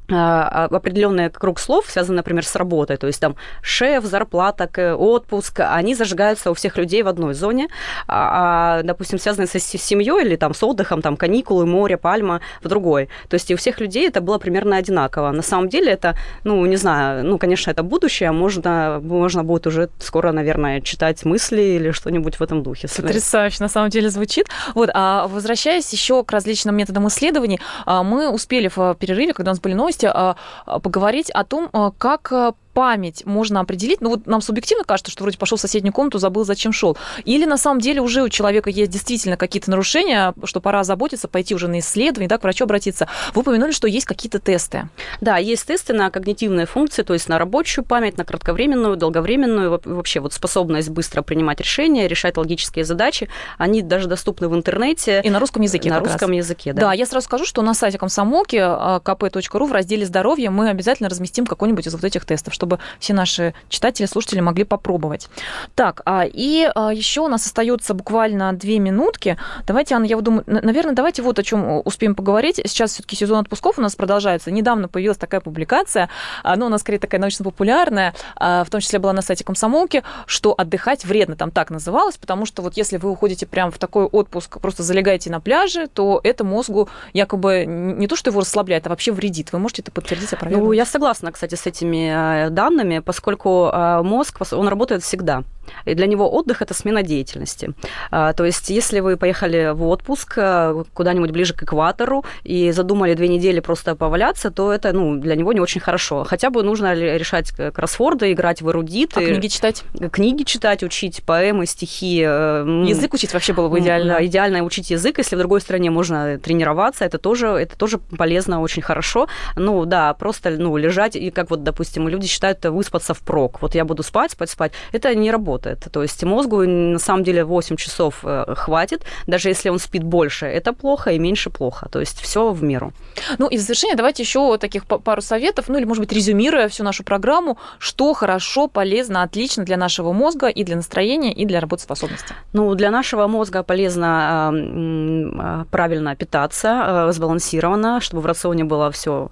определенный 0.09 1.31
круг 1.31 1.59
слов, 1.59 1.87
связанный, 1.89 2.17
например, 2.17 2.45
с 2.45 2.55
работой, 2.57 2.97
то 2.97 3.07
есть 3.07 3.21
там 3.21 3.37
шеф, 3.63 4.05
зарплата, 4.05 4.97
отпуск, 4.97 5.61
они 5.61 5.95
зажигаются 5.95 6.51
у 6.51 6.55
всех 6.55 6.77
людей 6.77 7.03
в 7.03 7.09
одной 7.09 7.35
зоне, 7.35 7.69
а, 8.07 8.79
а 8.79 8.83
допустим, 8.83 9.19
связанные 9.19 9.49
с 9.49 9.53
семьей 9.53 10.25
или 10.25 10.37
там 10.37 10.55
с 10.55 10.63
отдыхом, 10.63 11.03
там 11.03 11.17
каникулы, 11.17 11.67
море, 11.67 11.97
пальма 11.97 12.41
в 12.63 12.69
другой. 12.69 13.09
То 13.29 13.35
есть 13.35 13.51
и 13.51 13.55
у 13.55 13.57
всех 13.57 13.81
людей 13.81 14.09
это 14.09 14.21
было 14.21 14.39
примерно 14.39 14.77
одинаково. 14.77 15.31
На 15.33 15.43
самом 15.43 15.69
деле 15.69 15.93
это, 15.93 16.17
ну, 16.45 16.65
не 16.67 16.77
знаю, 16.77 17.25
ну, 17.25 17.39
конечно, 17.39 17.71
это 17.71 17.83
будущее, 17.83 18.33
можно, 18.33 19.01
можно 19.03 19.43
будет 19.45 19.67
уже 19.67 19.89
скоро, 19.99 20.33
наверное, 20.33 20.81
читать 20.81 21.25
мысли 21.25 21.63
или 21.63 21.91
что-нибудь 21.91 22.37
в 22.37 22.43
этом 22.43 22.63
духе. 22.63 22.89
Потрясающе, 22.97 23.57
на 23.61 23.69
самом 23.69 23.91
деле 23.91 24.11
звучит. 24.11 24.49
Вот, 24.75 24.91
а 24.95 25.27
возвращаясь 25.29 25.93
еще 25.93 26.23
к 26.23 26.33
различным 26.33 26.77
методам 26.77 27.09
исследований, 27.09 27.61
а, 27.85 28.03
мы 28.03 28.31
успели 28.31 28.71
в 28.75 28.95
перерыве, 28.99 29.33
когда 29.33 29.51
у 29.51 29.55
нас 29.55 29.61
были 29.61 29.75
новости, 29.75 29.96
возможности 29.97 30.07
а, 30.07 30.37
а, 30.65 30.79
поговорить 30.81 31.31
о 31.31 31.45
том, 31.45 31.69
а, 31.73 31.91
как 31.91 32.33
память 32.77 33.25
можно 33.25 33.61
определить? 33.61 34.03
Ну 34.03 34.11
вот 34.11 34.27
нам 34.27 34.43
субъективно 34.43 34.85
кажется, 34.85 35.11
что 35.11 35.25
вроде 35.25 35.39
пошел 35.39 35.57
в 35.57 35.61
соседнюю 35.63 35.95
комнату, 35.95 36.19
забыл, 36.19 36.45
зачем 36.45 36.75
шел. 36.75 36.95
Или 37.25 37.47
на 37.47 37.57
самом 37.57 37.81
деле 37.81 38.03
уже 38.03 38.23
у 38.23 38.29
человека 38.29 38.69
есть 38.69 38.91
действительно 38.91 39.39
какие-то 39.39 39.71
нарушения, 39.71 40.35
что 40.45 40.61
пора 40.61 40.85
заботиться, 40.85 41.27
пойти 41.27 41.55
уже 41.55 41.69
на 41.69 41.79
исследование, 41.79 42.29
да, 42.29 42.37
к 42.37 42.43
врачу 42.43 42.65
обратиться. 42.65 43.09
Вы 43.33 43.41
упомянули, 43.41 43.73
что 43.73 43.89
есть 43.89 44.05
какие-то 44.05 44.41
тесты. 44.41 44.91
Да, 45.23 45.39
есть 45.39 45.67
тесты 45.67 45.95
на 45.95 46.11
когнитивные 46.11 46.67
функции, 46.67 47.03
то 47.03 47.15
есть 47.15 47.31
на 47.31 47.39
рабочую 47.39 47.83
память, 47.83 48.19
на 48.19 48.27
кратковременную, 48.27 48.97
долговременную, 48.97 49.81
вообще 49.83 50.21
вот 50.21 50.35
способность 50.35 50.91
быстро 50.91 51.23
принимать 51.23 51.63
решения, 51.63 52.07
решать 52.07 52.37
логические 52.37 52.85
задачи. 52.85 53.31
Они 53.57 53.81
даже 53.81 54.07
доступны 54.07 54.51
в 54.51 54.55
интернете. 54.55 55.23
И 55.25 55.31
на 55.31 55.39
русском 55.39 55.63
языке. 55.63 55.89
На 55.89 56.01
русском 56.01 56.29
раз. 56.29 56.37
языке, 56.37 56.75
да. 56.75 56.83
Да, 56.83 56.93
я 56.93 57.07
сразу 57.07 57.25
скажу, 57.25 57.47
что 57.47 57.63
на 57.63 57.73
сайте 57.73 57.97
комсомолки 57.97 58.57
а, 58.61 59.01
kp.ru 59.03 59.67
в 59.67 59.73
разделе 59.73 60.05
«Здоровье» 60.05 60.51
мы 60.51 60.69
обязательно 60.69 61.09
разместим 61.09 61.47
какой-нибудь 61.47 61.87
из 61.87 61.95
вот 61.95 62.05
этих 62.05 62.27
тестов, 62.27 62.53
чтобы 62.53 62.66
чтобы 62.67 62.81
все 62.99 63.15
наши 63.15 63.55
читатели, 63.69 64.07
слушатели 64.07 64.41
могли 64.41 64.65
попробовать. 64.65 65.29
Так, 65.75 66.03
а, 66.05 66.25
и 66.27 66.69
а, 66.75 66.93
еще 66.93 67.21
у 67.21 67.29
нас 67.29 67.47
остается 67.47 67.95
буквально 67.95 68.53
две 68.53 68.81
минутки. 68.81 69.37
Давайте, 69.67 69.95
Анна, 69.95 70.07
я 70.07 70.21
думаю, 70.21 70.43
наверное, 70.47 70.95
давайте 70.95 71.23
вот 71.23 71.39
о 71.39 71.43
чем 71.43 71.83
успеем 71.85 72.15
поговорить. 72.15 72.61
Сейчас 72.65 72.93
все-таки 72.93 73.15
сезон 73.15 73.39
отпусков 73.39 73.79
у 73.79 73.83
нас 73.83 73.95
продолжается. 73.95 74.51
Недавно 74.51 74.89
появилась 74.89 75.19
такая 75.19 75.41
публикация, 75.41 76.09
она 76.43 76.67
у 76.67 76.69
нас 76.69 76.81
скорее 76.81 76.99
такая 76.99 77.21
научно-популярная, 77.21 78.15
а, 78.35 78.65
в 78.65 78.71
том 78.71 78.81
числе 78.81 78.99
была 78.99 79.13
на 79.13 79.23
сайте 79.23 79.45
комсомолки, 79.45 80.03
что 80.27 80.55
отдыхать 80.57 81.05
вредно, 81.05 81.37
там 81.37 81.53
так 81.53 81.71
называлось, 81.71 82.17
потому 82.17 82.47
что 82.47 82.63
вот 82.63 82.77
если 82.77 82.97
вы 82.97 83.11
уходите 83.11 83.47
прямо 83.47 83.71
в 83.71 83.79
такой 83.79 84.07
отпуск, 84.07 84.61
просто 84.61 84.83
залегаете 84.83 85.31
на 85.31 85.41
пляже, 85.41 85.87
то 85.87 86.21
это 86.25 86.43
мозгу 86.43 86.89
якобы 87.13 87.65
не 87.67 88.09
то, 88.09 88.17
что 88.17 88.31
его 88.31 88.41
расслабляет, 88.41 88.87
а 88.87 88.91
вообще 88.91 89.13
вредит. 89.13 89.53
Вы 89.53 89.61
можете 89.61 89.83
это 89.83 89.93
подтвердить, 89.93 90.33
опровергнуть? 90.33 90.67
Ну, 90.67 90.73
я 90.73 90.85
согласна, 90.85 91.31
кстати, 91.31 91.55
с 91.55 91.67
этими 91.67 92.47
э, 92.47 92.51
данными 92.57 92.99
поскольку 92.99 93.71
а, 93.73 94.03
мозг, 94.03 94.41
он 94.53 94.67
работает 94.67 95.05
всегда. 95.05 95.45
И 95.85 95.95
для 95.95 96.07
него 96.07 96.31
отдых– 96.31 96.63
это 96.63 96.75
смена 96.75 97.03
деятельности. 97.03 97.75
А, 98.11 98.33
то 98.33 98.45
есть, 98.45 98.71
если 98.71 99.01
вы 99.01 99.17
поехали 99.17 99.73
в 99.73 99.87
отпуск 99.87 100.35
а, 100.39 100.85
куда-нибудь 100.95 101.31
ближе 101.31 101.55
к 101.55 101.63
экватору 101.63 102.25
и 102.45 102.71
задумали 102.73 103.15
две 103.15 103.29
недели 103.29 103.61
просто 103.61 103.95
поваляться, 103.95 104.51
то 104.51 104.73
это 104.73 104.93
ну, 104.93 105.17
для 105.17 105.37
него 105.37 105.53
не 105.53 105.61
очень 105.61 105.81
хорошо. 105.81 106.25
Хотя 106.25 106.51
бы 106.51 106.63
нужно 106.63 106.95
решать 106.95 107.53
кроссворды, 107.75 108.33
играть 108.33 108.63
в 108.63 108.71
эрудиты. 108.71 109.25
А 109.25 109.27
книги 109.27 109.49
читать? 109.49 109.85
Книги 110.13 110.43
читать, 110.43 110.83
учить 110.83 111.23
поэмы, 111.25 111.67
стихи. 111.67 112.23
Э, 112.25 112.65
язык 112.87 113.15
учить 113.15 113.33
вообще 113.33 113.53
было 113.53 113.69
бы 113.69 113.81
идеально. 113.81 114.15
Да, 114.15 114.25
идеально 114.25 114.63
учить 114.63 114.91
язык. 114.91 115.19
Если 115.19 115.37
в 115.37 115.39
другой 115.39 115.61
стране 115.61 115.91
можно 115.91 116.39
тренироваться, 116.39 117.05
это 117.05 117.19
тоже, 117.19 117.49
это 117.49 117.77
тоже 117.77 117.99
полезно, 117.99 118.61
очень 118.61 118.83
хорошо. 118.83 119.29
Ну 119.57 119.85
да, 119.85 120.15
просто 120.15 120.51
ну, 120.51 120.77
лежать, 120.77 121.17
и 121.17 121.31
как 121.31 121.51
вот, 121.51 121.63
допустим, 121.63 122.09
люди 122.09 122.27
считают 122.27 122.65
выспаться 122.65 123.15
впрок. 123.15 123.63
Вот 123.63 123.75
я 123.75 123.85
буду 123.85 124.03
спать, 124.03 124.33
спать, 124.33 124.51
спать. 124.51 124.73
Это 124.93 125.15
не 125.15 125.31
работает. 125.31 125.56
То 125.59 126.03
есть 126.03 126.23
мозгу 126.25 126.63
на 126.67 126.99
самом 126.99 127.25
деле 127.25 127.45
8 127.45 127.77
часов 127.77 128.21
э, 128.23 128.55
хватит. 128.57 129.05
Даже 129.27 129.49
если 129.49 129.69
он 129.71 129.79
спит 129.79 130.03
больше, 130.03 130.47
это 130.47 130.73
плохо, 130.73 131.13
и 131.13 131.19
меньше 131.19 131.51
плохо. 131.51 131.89
То 131.91 132.01
есть 132.01 132.21
все 132.21 132.53
в 132.53 132.63
меру. 132.63 132.93
Ну 133.39 133.49
и 133.49 133.57
в 133.57 133.61
завершение 133.61 133.97
давайте 133.97 134.23
еще 134.23 134.59
таких 134.59 134.87
пару 134.87 135.23
советов, 135.23 135.69
ну 135.69 135.79
или, 135.79 135.85
может 135.85 136.03
быть, 136.03 136.13
резюмируя 136.13 136.69
всю 136.69 136.85
нашу 136.85 137.05
программу, 137.05 137.59
что 137.79 138.13
хорошо, 138.15 138.69
полезно, 138.69 139.23
отлично 139.23 139.65
для 139.65 139.77
нашего 139.77 140.13
мозга 140.13 140.49
и 140.49 140.65
для 140.65 140.77
настроения, 140.77 141.33
и 141.33 141.47
для 141.47 141.61
работоспособности. 141.61 142.35
Ну, 142.53 142.75
для 142.75 142.91
нашего 142.91 143.27
мозга 143.27 143.63
полезно 143.63 144.51
э, 144.53 145.65
правильно 145.71 146.17
питаться, 146.17 147.09
э, 147.09 147.13
сбалансированно, 147.13 148.01
чтобы 148.01 148.23
в 148.23 148.27
рационе 148.27 148.65
было 148.65 148.91
все, 148.91 149.31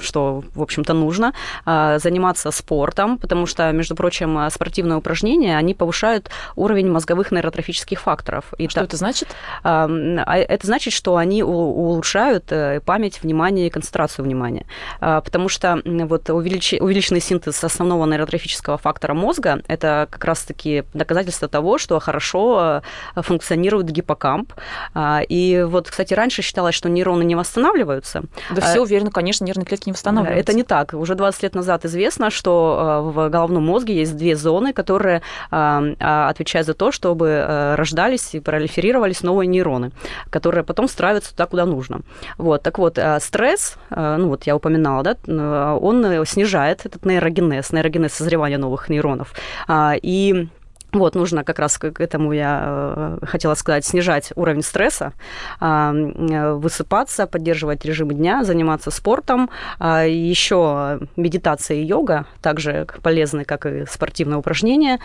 что, 0.00 0.42
в 0.54 0.62
общем-то, 0.62 0.94
нужно. 0.94 1.32
Заниматься 1.64 2.50
спортом, 2.50 3.18
потому 3.18 3.46
что, 3.46 3.70
между 3.72 3.94
прочим, 3.94 4.50
спортивные 4.50 4.98
упражнения, 4.98 5.31
они 5.54 5.74
повышают 5.74 6.30
уровень 6.56 6.90
мозговых 6.90 7.30
нейротрофических 7.32 8.00
факторов. 8.00 8.52
И 8.58 8.68
что 8.68 8.80
та... 8.80 8.86
это 8.86 8.96
значит? 8.96 9.28
А, 9.62 9.88
это 10.36 10.66
значит, 10.66 10.92
что 10.92 11.16
они 11.16 11.42
улучшают 11.42 12.50
э, 12.50 12.80
память, 12.80 13.22
внимание 13.22 13.66
и 13.66 13.70
концентрацию 13.70 14.24
внимания. 14.24 14.66
А, 15.00 15.20
потому 15.20 15.48
что 15.48 15.80
вот 15.84 16.30
увелич... 16.30 16.74
увеличенный 16.74 17.20
синтез 17.20 17.62
основного 17.62 18.06
нейротрофического 18.06 18.78
фактора 18.78 19.14
мозга– 19.14 19.62
это 19.68 20.08
как 20.10 20.24
раз-таки 20.24 20.84
доказательство 20.94 21.48
того, 21.48 21.78
что 21.78 21.98
хорошо 22.00 22.82
э, 23.16 23.22
функционирует 23.22 23.90
гиппокамп. 23.90 24.52
А, 24.94 25.20
и 25.28 25.62
вот, 25.62 25.90
кстати, 25.90 26.14
раньше 26.14 26.42
считалось, 26.42 26.74
что 26.74 26.88
нейроны 26.88 27.22
не 27.24 27.34
восстанавливаются. 27.34 28.22
Да 28.50 28.60
все 28.60 28.80
уверены, 28.80 29.10
конечно, 29.10 29.44
нервные 29.44 29.66
клетки 29.66 29.88
не 29.88 29.92
восстанавливаются. 29.92 30.40
Это 30.40 30.56
не 30.56 30.62
так. 30.62 30.94
Уже 30.94 31.14
20 31.14 31.42
лет 31.42 31.54
назад 31.54 31.84
известно, 31.84 32.30
что 32.30 33.02
э, 33.06 33.10
в 33.10 33.28
головном 33.28 33.64
мозге 33.64 33.94
есть 33.94 34.16
две 34.16 34.36
зоны, 34.36 34.72
которые 34.72 35.21
а, 35.50 35.82
а, 36.00 36.28
отвечают 36.28 36.66
за 36.66 36.74
то, 36.74 36.92
чтобы 36.92 37.28
э, 37.28 37.74
рождались 37.74 38.34
и 38.34 38.40
пролиферировались 38.40 39.22
новые 39.22 39.46
нейроны, 39.46 39.92
которые 40.30 40.64
потом 40.64 40.88
стравятся 40.88 41.32
туда, 41.32 41.46
куда 41.46 41.66
нужно. 41.66 42.00
Вот, 42.38 42.62
так 42.62 42.78
вот, 42.78 42.98
э, 42.98 43.20
стресс, 43.20 43.76
ну 43.90 44.28
вот 44.28 44.44
я 44.44 44.56
упоминала, 44.56 45.02
да, 45.02 45.76
он 45.76 46.26
снижает 46.26 46.86
этот 46.86 47.04
нейрогенез, 47.04 47.72
нейрогенез 47.72 48.12
созревания 48.12 48.58
новых 48.58 48.88
нейронов. 48.88 49.34
А, 49.68 49.94
и 50.00 50.48
Вот, 50.92 51.14
нужно 51.14 51.42
как 51.42 51.58
раз 51.58 51.78
к 51.78 52.00
этому, 52.00 52.32
я 52.32 53.18
э, 53.22 53.26
хотела 53.26 53.54
сказать, 53.54 53.86
снижать 53.86 54.30
уровень 54.36 54.62
стресса, 54.62 55.14
а, 55.58 55.94
э, 55.94 56.52
высыпаться, 56.52 57.26
поддерживать 57.26 57.86
режим 57.86 58.10
дня, 58.10 58.44
заниматься 58.44 58.90
спортом. 58.90 59.48
А, 59.78 60.04
Еще 60.04 61.00
медитация 61.16 61.78
и 61.78 61.84
йога 61.84 62.26
также 62.42 62.86
полезны, 63.02 63.44
как 63.44 63.64
и 63.64 63.86
спортивные 63.86 64.36
упражнения. 64.36 65.00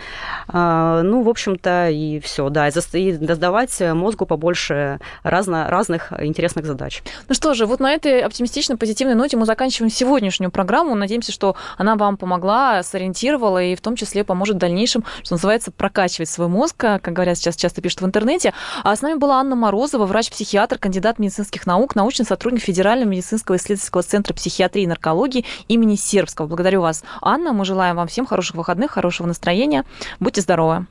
А, 0.46 1.00
ну, 1.02 1.22
в 1.22 1.28
общем-то, 1.30 1.88
и 1.88 2.20
все, 2.20 2.50
да, 2.50 2.68
и 2.68 3.12
давать 3.12 3.80
мозгу 3.80 4.26
побольше 4.26 5.00
разно, 5.22 5.70
разных 5.70 6.12
интересных 6.20 6.66
задач. 6.66 7.02
Ну 7.28 7.34
что 7.34 7.54
же, 7.54 7.64
вот 7.64 7.80
на 7.80 7.92
этой 7.92 8.20
оптимистичной, 8.20 8.76
позитивной 8.76 9.14
ноте 9.14 9.38
мы 9.38 9.46
заканчиваем 9.46 9.90
сегодняшнюю 9.90 10.50
программу. 10.50 10.94
Надеемся, 10.94 11.32
что 11.32 11.56
она 11.78 11.96
вам 11.96 12.18
помогла, 12.18 12.82
сориентировала 12.82 13.62
и 13.62 13.74
в 13.74 13.80
том 13.80 13.96
числе 13.96 14.22
поможет 14.22 14.56
в 14.56 14.58
дальнейшем, 14.58 15.04
что 15.22 15.34
называется, 15.34 15.72
прокачивать 15.78 16.28
свой 16.28 16.48
мозг, 16.48 16.76
как 16.76 17.02
говорят 17.02 17.38
сейчас 17.38 17.56
часто 17.56 17.80
пишут 17.80 18.02
в 18.02 18.04
интернете. 18.04 18.52
А 18.84 18.94
с 18.94 19.00
нами 19.00 19.16
была 19.16 19.40
Анна 19.40 19.56
Морозова, 19.56 20.04
врач-психиатр, 20.04 20.78
кандидат 20.78 21.18
медицинских 21.18 21.64
наук, 21.64 21.94
научный 21.94 22.26
сотрудник 22.26 22.62
Федерального 22.62 23.08
медицинского 23.08 23.56
исследовательского 23.56 24.02
центра 24.02 24.34
психиатрии 24.34 24.82
и 24.82 24.86
наркологии 24.86 25.46
имени 25.68 25.96
Сербского. 25.96 26.46
Благодарю 26.46 26.82
вас, 26.82 27.02
Анна. 27.22 27.52
Мы 27.52 27.64
желаем 27.64 27.96
вам 27.96 28.08
всем 28.08 28.26
хороших 28.26 28.56
выходных, 28.56 28.90
хорошего 28.90 29.26
настроения. 29.26 29.84
Будьте 30.20 30.40
здоровы. 30.42 30.86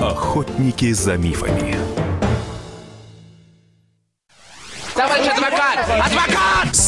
Охотники 0.00 0.92
за 0.92 1.16
мифами. 1.16 1.76
Товарищ 4.94 5.28
адвокат! 5.28 5.78
Адвокат! 5.88 6.37